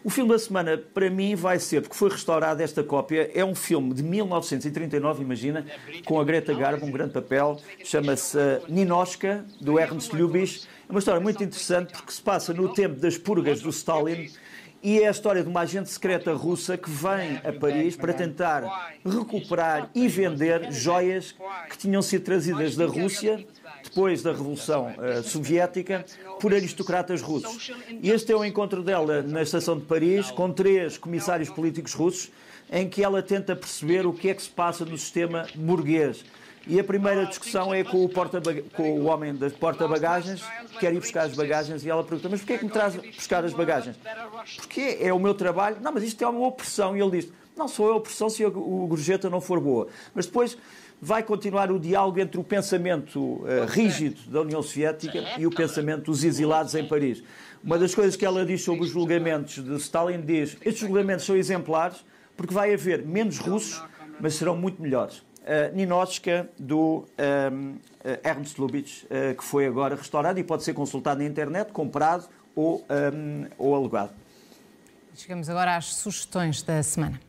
O 0.04 0.10
filme 0.10 0.32
da 0.32 0.40
semana, 0.40 0.80
para 0.80 1.12
mim, 1.12 1.36
vai 1.36 1.60
ser, 1.60 1.82
porque 1.82 1.96
foi 1.96 2.10
restaurada 2.10 2.64
esta 2.64 2.84
cópia, 2.84 3.30
é 3.36 3.46
um 3.46 3.54
filme 3.54 3.94
de 3.94 4.02
1939, 4.02 5.22
imagina, 5.22 5.64
com 6.06 6.20
a 6.20 6.24
Greta 6.24 6.56
Garbo, 6.56 6.88
um 6.88 6.92
grande 6.92 7.14
papel, 7.14 7.60
chama-se 7.84 8.36
uh, 8.36 8.64
Ninochka, 8.68 9.46
do 9.60 9.80
Ernst 9.80 10.12
Lubitsch. 10.12 10.66
É 10.90 10.92
uma 10.92 10.98
história 10.98 11.22
muito 11.22 11.44
interessante 11.44 11.94
porque 11.94 12.12
se 12.12 12.22
passa 12.22 12.52
no 12.52 12.74
tempo 12.74 13.00
das 13.00 13.16
purgas 13.16 13.62
do 13.62 13.70
Stalin 13.70 14.32
e 14.82 15.00
é 15.00 15.08
a 15.08 15.12
história 15.12 15.44
de 15.44 15.50
uma 15.50 15.62
agente 15.62 15.92
secreta 15.92 16.34
russa 16.34 16.76
que 16.76 16.90
vem 16.90 17.38
a 17.44 17.54
Paris 17.54 17.96
para 17.96 18.12
tentar 18.12 18.98
recuperar 19.06 19.92
e 19.94 20.08
vender 20.08 20.72
joias 20.72 21.36
que 21.70 21.78
tinham 21.78 22.02
sido 22.02 22.24
trazidas 22.24 22.76
da 22.76 22.88
Rússia 22.88 23.46
depois 23.84 24.22
da 24.22 24.32
Revolução 24.32 24.94
uh, 24.98 25.24
Soviética 25.24 26.06
por 26.40 26.54
aristocratas 26.54 27.22
russos. 27.22 27.72
Este 28.04 28.32
é 28.32 28.36
o 28.36 28.44
encontro 28.44 28.84
dela 28.84 29.22
na 29.22 29.42
estação 29.42 29.78
de 29.78 29.86
Paris 29.86 30.32
com 30.32 30.52
três 30.52 30.98
comissários 30.98 31.50
políticos 31.50 31.94
russos 31.94 32.32
em 32.72 32.88
que 32.88 33.04
ela 33.04 33.22
tenta 33.22 33.56
perceber 33.56 34.06
o 34.06 34.14
que 34.14 34.30
é 34.30 34.34
que 34.34 34.42
se 34.42 34.50
passa 34.50 34.86
no 34.86 34.98
sistema 34.98 35.46
burguês. 35.56 36.24
E 36.68 36.80
a 36.80 36.84
primeira 36.84 37.26
discussão 37.26 37.74
é 37.74 37.84
com 37.84 38.06
o, 38.06 38.10
porta 38.10 38.40
com 38.74 39.00
o 39.00 39.06
homem 39.06 39.36
das 39.36 39.52
porta-bagagens, 39.52 40.44
que 40.72 40.80
quer 40.80 40.94
ir 40.94 41.00
buscar 41.00 41.24
as 41.24 41.36
bagagens, 41.36 41.84
e 41.84 41.90
ela 41.90 42.04
pergunta: 42.04 42.30
Mas 42.30 42.40
porquê 42.42 42.54
é 42.54 42.58
que 42.60 42.66
me 42.66 42.72
traz 42.72 42.96
buscar 42.96 43.44
as 43.44 43.52
bagagens? 43.52 43.98
Porque 44.58 44.98
é 45.02 45.12
o 45.12 45.20
meu 45.20 45.34
trabalho. 45.34 45.78
Não, 45.82 45.92
mas 45.92 46.04
isto 46.04 46.24
é 46.24 46.28
uma 46.28 46.46
opressão. 46.48 46.96
E 46.96 47.02
ele 47.02 47.20
diz: 47.20 47.34
Não 47.58 47.68
sou 47.68 47.92
a 47.92 47.96
opressão 47.96 48.30
se 48.30 48.46
a 48.46 48.50
gorjeta 48.50 49.28
não 49.28 49.42
for 49.42 49.60
boa. 49.60 49.88
Mas 50.14 50.28
depois 50.28 50.56
vai 51.02 51.24
continuar 51.24 51.72
o 51.72 51.80
diálogo 51.80 52.20
entre 52.20 52.40
o 52.40 52.44
pensamento 52.44 53.20
uh, 53.20 53.66
rígido 53.68 54.22
da 54.30 54.42
União 54.42 54.62
Soviética 54.62 55.24
e 55.38 55.48
o 55.48 55.50
pensamento 55.50 56.04
dos 56.06 56.24
exilados 56.24 56.76
em 56.76 56.88
Paris. 56.88 57.24
Uma 57.64 57.80
das 57.80 57.96
coisas 57.96 58.16
que 58.16 58.26
ela 58.26 58.46
diz 58.46 58.64
sobre 58.64 58.84
os 58.84 58.92
julgamentos 58.92 59.64
de 59.64 59.76
Stalin 59.78 60.22
diz: 60.22 60.58
Estes 60.62 60.80
julgamentos 60.80 61.26
são 61.26 61.36
exemplares 61.36 62.06
porque 62.38 62.54
vai 62.54 62.74
haver 62.74 63.06
menos 63.06 63.40
russos, 63.40 63.84
mas 64.20 64.36
serão 64.36 64.56
muito 64.56 64.82
melhores 64.82 65.24
uh, 65.42 65.76
Ninochka 65.76 66.50
do 66.58 67.00
um, 67.00 67.06
ehm, 67.18 67.76
uh, 68.06 68.28
Ernst 68.28 68.58
Lubitsch, 68.58 69.04
uh, 69.06 69.36
que 69.36 69.44
foi 69.44 69.66
agora 69.66 69.96
restaurado 69.96 70.40
e 70.40 70.44
pode 70.44 70.64
ser 70.64 70.74
consultado 70.74 71.20
na 71.20 71.26
internet, 71.26 71.72
comprado 71.72 72.28
ou, 72.56 72.78
um, 72.80 73.44
ehm, 73.44 73.50
ou 73.58 73.76
alugado. 73.76 74.12
Chegamos 75.16 75.50
agora 75.50 75.76
às 75.76 75.86
sugestões 75.86 76.62
da 76.62 76.82
semana. 76.84 77.20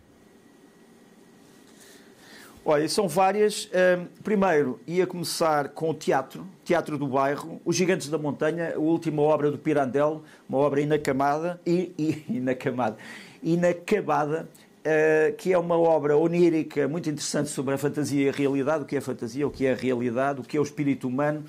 Olha, 2.65 2.89
são 2.89 3.09
várias. 3.09 3.69
Um, 3.75 4.07
primeiro, 4.23 4.79
ia 4.87 5.05
começar 5.05 5.71
com 5.71 5.91
o 5.91 5.95
teatro, 5.95 6.47
Teatro 6.65 6.97
do 6.97 7.09
Bairro, 7.09 7.61
Os 7.65 7.75
Gigantes 7.75 8.09
da 8.09 8.17
Montanha, 8.17 8.75
a 8.77 8.79
última 8.79 9.21
obra 9.21 9.51
do 9.51 9.59
Pirandello, 9.59 10.23
uma 10.49 10.59
obra 10.59 10.81
inacamada, 10.81 11.61
e, 11.67 11.93
e, 11.99 12.25
inacamada, 12.37 12.97
inacabada, 13.43 14.49
Uh, 14.83 15.33
que 15.37 15.53
é 15.53 15.57
uma 15.57 15.79
obra 15.79 16.17
onírica 16.17 16.89
muito 16.89 17.09
interessante 17.09 17.49
sobre 17.51 17.73
a 17.73 17.79
fantasia 17.79 18.27
e 18.27 18.29
a 18.29 18.33
realidade, 18.33 18.83
o 18.83 18.85
que 18.85 18.97
é 18.97 18.99
a 18.99 19.01
fantasia, 19.01 19.47
o 19.47 19.51
que 19.53 19.65
é 19.65 19.75
a 19.75 19.77
realidade, 19.77 20.41
o 20.41 20.43
que 20.43 20.57
é 20.57 20.61
o 20.61 20.63
espírito 20.65 21.07
humano. 21.07 21.45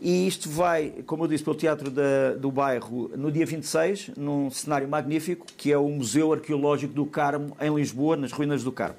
E 0.00 0.26
isto 0.26 0.48
vai, 0.48 0.94
como 1.04 1.24
eu 1.24 1.28
disse, 1.28 1.44
para 1.44 1.52
o 1.52 1.54
Teatro 1.54 1.90
da, 1.90 2.32
do 2.38 2.50
Bairro 2.50 3.10
no 3.14 3.30
dia 3.30 3.44
26, 3.44 4.12
num 4.16 4.50
cenário 4.50 4.88
magnífico, 4.88 5.44
que 5.54 5.70
é 5.70 5.76
o 5.76 5.86
Museu 5.86 6.32
Arqueológico 6.32 6.94
do 6.94 7.04
Carmo, 7.04 7.54
em 7.60 7.74
Lisboa, 7.74 8.16
nas 8.16 8.32
ruínas 8.32 8.64
do 8.64 8.72
Carmo. 8.72 8.96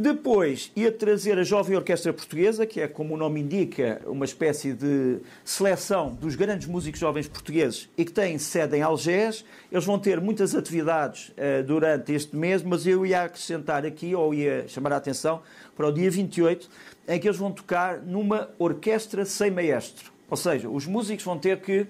Depois 0.00 0.72
ia 0.74 0.90
trazer 0.90 1.38
a 1.38 1.42
Jovem 1.42 1.76
Orquestra 1.76 2.10
Portuguesa, 2.10 2.64
que 2.64 2.80
é, 2.80 2.88
como 2.88 3.12
o 3.12 3.18
nome 3.18 3.38
indica, 3.38 4.00
uma 4.06 4.24
espécie 4.24 4.72
de 4.72 5.18
seleção 5.44 6.14
dos 6.14 6.34
grandes 6.36 6.66
músicos 6.66 6.98
jovens 6.98 7.28
portugueses 7.28 7.86
e 7.98 8.04
que 8.06 8.10
tem 8.10 8.38
sede 8.38 8.78
em 8.78 8.80
Algés. 8.80 9.44
Eles 9.70 9.84
vão 9.84 9.98
ter 9.98 10.18
muitas 10.18 10.54
atividades 10.54 11.28
uh, 11.28 11.62
durante 11.66 12.14
este 12.14 12.34
mês, 12.34 12.62
mas 12.62 12.86
eu 12.86 13.04
ia 13.04 13.24
acrescentar 13.24 13.84
aqui, 13.84 14.14
ou 14.14 14.32
ia 14.32 14.66
chamar 14.68 14.94
a 14.94 14.96
atenção, 14.96 15.42
para 15.76 15.86
o 15.88 15.92
dia 15.92 16.10
28, 16.10 16.70
em 17.06 17.20
que 17.20 17.28
eles 17.28 17.36
vão 17.36 17.52
tocar 17.52 18.00
numa 18.00 18.48
orquestra 18.58 19.26
sem 19.26 19.50
maestro. 19.50 20.10
Ou 20.30 20.36
seja, 20.38 20.66
os 20.70 20.86
músicos 20.86 21.26
vão 21.26 21.38
ter 21.38 21.60
que 21.60 21.86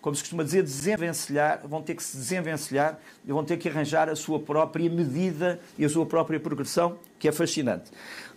como 0.00 0.16
se 0.16 0.22
costuma 0.22 0.42
dizer, 0.42 0.62
desenvencilhar, 0.62 1.60
vão 1.64 1.82
ter 1.82 1.94
que 1.94 2.02
se 2.02 2.16
desenvencilhar 2.16 2.98
e 3.24 3.32
vão 3.32 3.44
ter 3.44 3.56
que 3.56 3.68
arranjar 3.68 4.08
a 4.08 4.16
sua 4.16 4.38
própria 4.38 4.88
medida 4.88 5.60
e 5.78 5.84
a 5.84 5.88
sua 5.88 6.06
própria 6.06 6.40
progressão, 6.40 6.98
que 7.18 7.28
é 7.28 7.32
fascinante. 7.32 7.90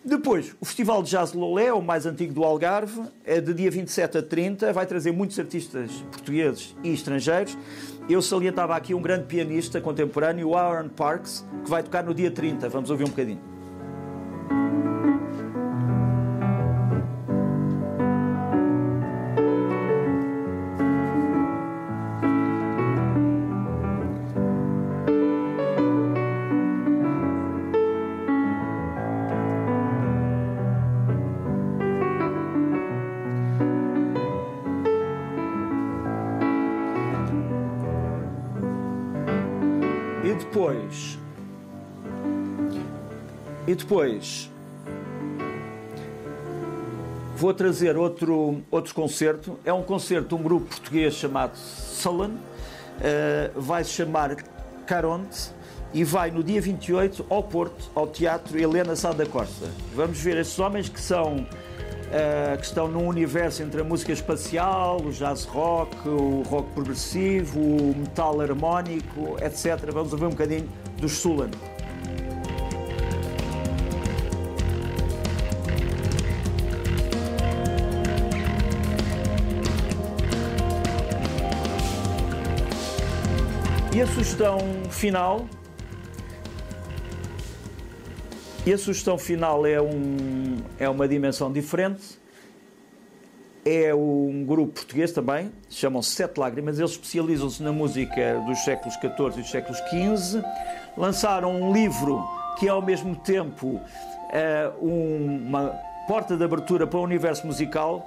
Depois, 0.04 0.54
o 0.60 0.65
Festival 0.65 1.02
de 1.02 1.12
Jazz 1.12 1.32
Lolé, 1.32 1.71
o 1.71 1.82
mais 1.82 2.06
antigo 2.06 2.34
do 2.34 2.43
Algarve, 2.43 3.04
é 3.23 3.39
de 3.39 3.54
dia 3.54 3.71
27 3.71 4.17
a 4.17 4.21
30, 4.21 4.73
vai 4.73 4.86
trazer 4.86 5.13
muitos 5.13 5.39
artistas 5.39 5.91
portugueses 6.12 6.76
e 6.84 6.93
estrangeiros. 6.93 7.58
Eu 8.10 8.21
salientava 8.21 8.76
aqui 8.76 8.93
um 8.93 9.02
grande 9.02 9.26
pianista 9.26 9.80
contemporâneo, 9.80 10.49
o 10.49 10.58
Aaron 10.58 10.89
Parks, 10.89 11.45
que 11.63 11.69
vai 11.69 11.82
tocar 11.82 12.04
no 12.04 12.13
dia 12.13 12.30
30. 12.30 12.67
Vamos 12.67 12.89
ouvir 12.89 13.06
um 13.06 13.10
bocadinho. 13.10 13.53
E 43.73 43.75
depois. 43.75 44.51
Vou 47.36 47.51
trazer 47.55 47.97
outro, 47.97 48.62
outro 48.69 48.93
concerto. 48.93 49.57
É 49.65 49.73
um 49.73 49.81
concerto 49.81 50.27
de 50.27 50.36
um 50.36 50.43
grupo 50.43 50.67
português 50.67 51.15
chamado 51.15 51.57
Sullen. 51.57 52.29
Uh, 52.29 53.59
vai 53.59 53.83
se 53.83 53.89
chamar 53.89 54.36
Caronte 54.86 55.49
e 55.91 56.03
vai 56.03 56.29
no 56.29 56.43
dia 56.43 56.62
28 56.62 57.25
ao 57.27 57.41
Porto, 57.41 57.89
ao 57.95 58.05
Teatro 58.05 58.59
Helena 58.59 58.95
Sá 58.95 59.12
da 59.12 59.25
Costa. 59.25 59.67
Vamos 59.95 60.19
ver 60.19 60.38
estes 60.38 60.59
homens 60.59 60.88
que 60.88 61.01
são 61.01 61.38
uh, 61.38 62.57
que 62.59 62.65
estão 62.65 62.88
num 62.88 63.07
universo 63.07 63.63
entre 63.63 63.81
a 63.81 63.83
música 63.83 64.12
espacial, 64.12 65.01
o 65.01 65.12
jazz 65.12 65.45
rock, 65.45 66.07
o 66.07 66.43
rock 66.43 66.69
progressivo, 66.75 67.59
o 67.59 67.95
metal 67.97 68.39
harmónico, 68.39 69.36
etc. 69.41 69.91
Vamos 69.91 70.13
ouvir 70.13 70.25
um 70.25 70.29
bocadinho 70.29 70.69
dos 70.99 71.13
Sulan. 71.13 71.49
A 84.04 84.08
sugestão 84.08 84.58
final 84.89 85.46
e 88.66 88.74
a 88.74 88.78
sugestão 88.78 89.18
final 89.18 89.66
é, 89.66 89.82
um, 89.82 90.58
é 90.78 90.89
uma 90.89 91.08
dimensão 91.08 91.50
diferente. 91.50 92.20
É 93.63 93.96
um 93.96 94.44
grupo 94.46 94.74
português 94.74 95.13
também, 95.13 95.50
chamam-se 95.70 96.10
Sete 96.10 96.38
Lágrimas. 96.38 96.80
Eles 96.80 96.92
especializam-se 96.92 97.63
na 97.63 97.72
música 97.72 98.42
dos 98.46 98.60
séculos 98.60 98.94
XIV 98.96 99.38
e 99.38 99.42
dos 99.42 99.50
séculos 99.50 99.80
XV. 99.80 100.44
Lançaram 100.98 101.56
um 101.62 101.72
livro 101.72 102.22
que 102.60 102.68
é 102.68 102.72
ao 102.72 102.82
mesmo 102.82 103.16
tempo 103.16 103.68
uh, 103.68 104.86
uma 104.86 105.80
porta 106.10 106.36
de 106.36 106.44
abertura 106.44 106.86
para 106.86 107.00
o 107.00 107.04
universo 107.04 107.48
musical. 107.48 108.06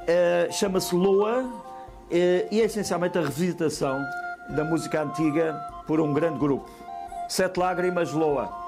Uh, 0.00 0.52
Chama-se 0.52 0.92
Loa 0.92 1.44
uh, 1.44 2.10
e 2.10 2.60
é 2.60 2.64
essencialmente 2.64 3.16
a 3.16 3.20
revisitação 3.20 4.04
da 4.54 4.64
música 4.64 5.02
antiga 5.02 5.54
por 5.86 6.00
um 6.00 6.12
grande 6.12 6.38
grupo. 6.38 6.68
Sete 7.28 7.58
Lágrimas, 7.58 8.12
Loa. 8.12 8.59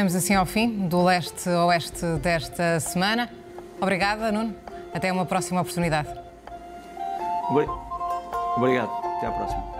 Chegamos 0.00 0.14
assim 0.14 0.34
ao 0.34 0.46
fim 0.46 0.88
do 0.88 1.04
leste 1.04 1.46
oeste 1.50 2.06
desta 2.22 2.80
semana. 2.80 3.28
Obrigada, 3.78 4.32
Nuno. 4.32 4.56
Até 4.94 5.12
uma 5.12 5.26
próxima 5.26 5.60
oportunidade. 5.60 6.08
Obrigado. 8.56 8.90
Até 9.18 9.26
à 9.26 9.30
próxima. 9.30 9.79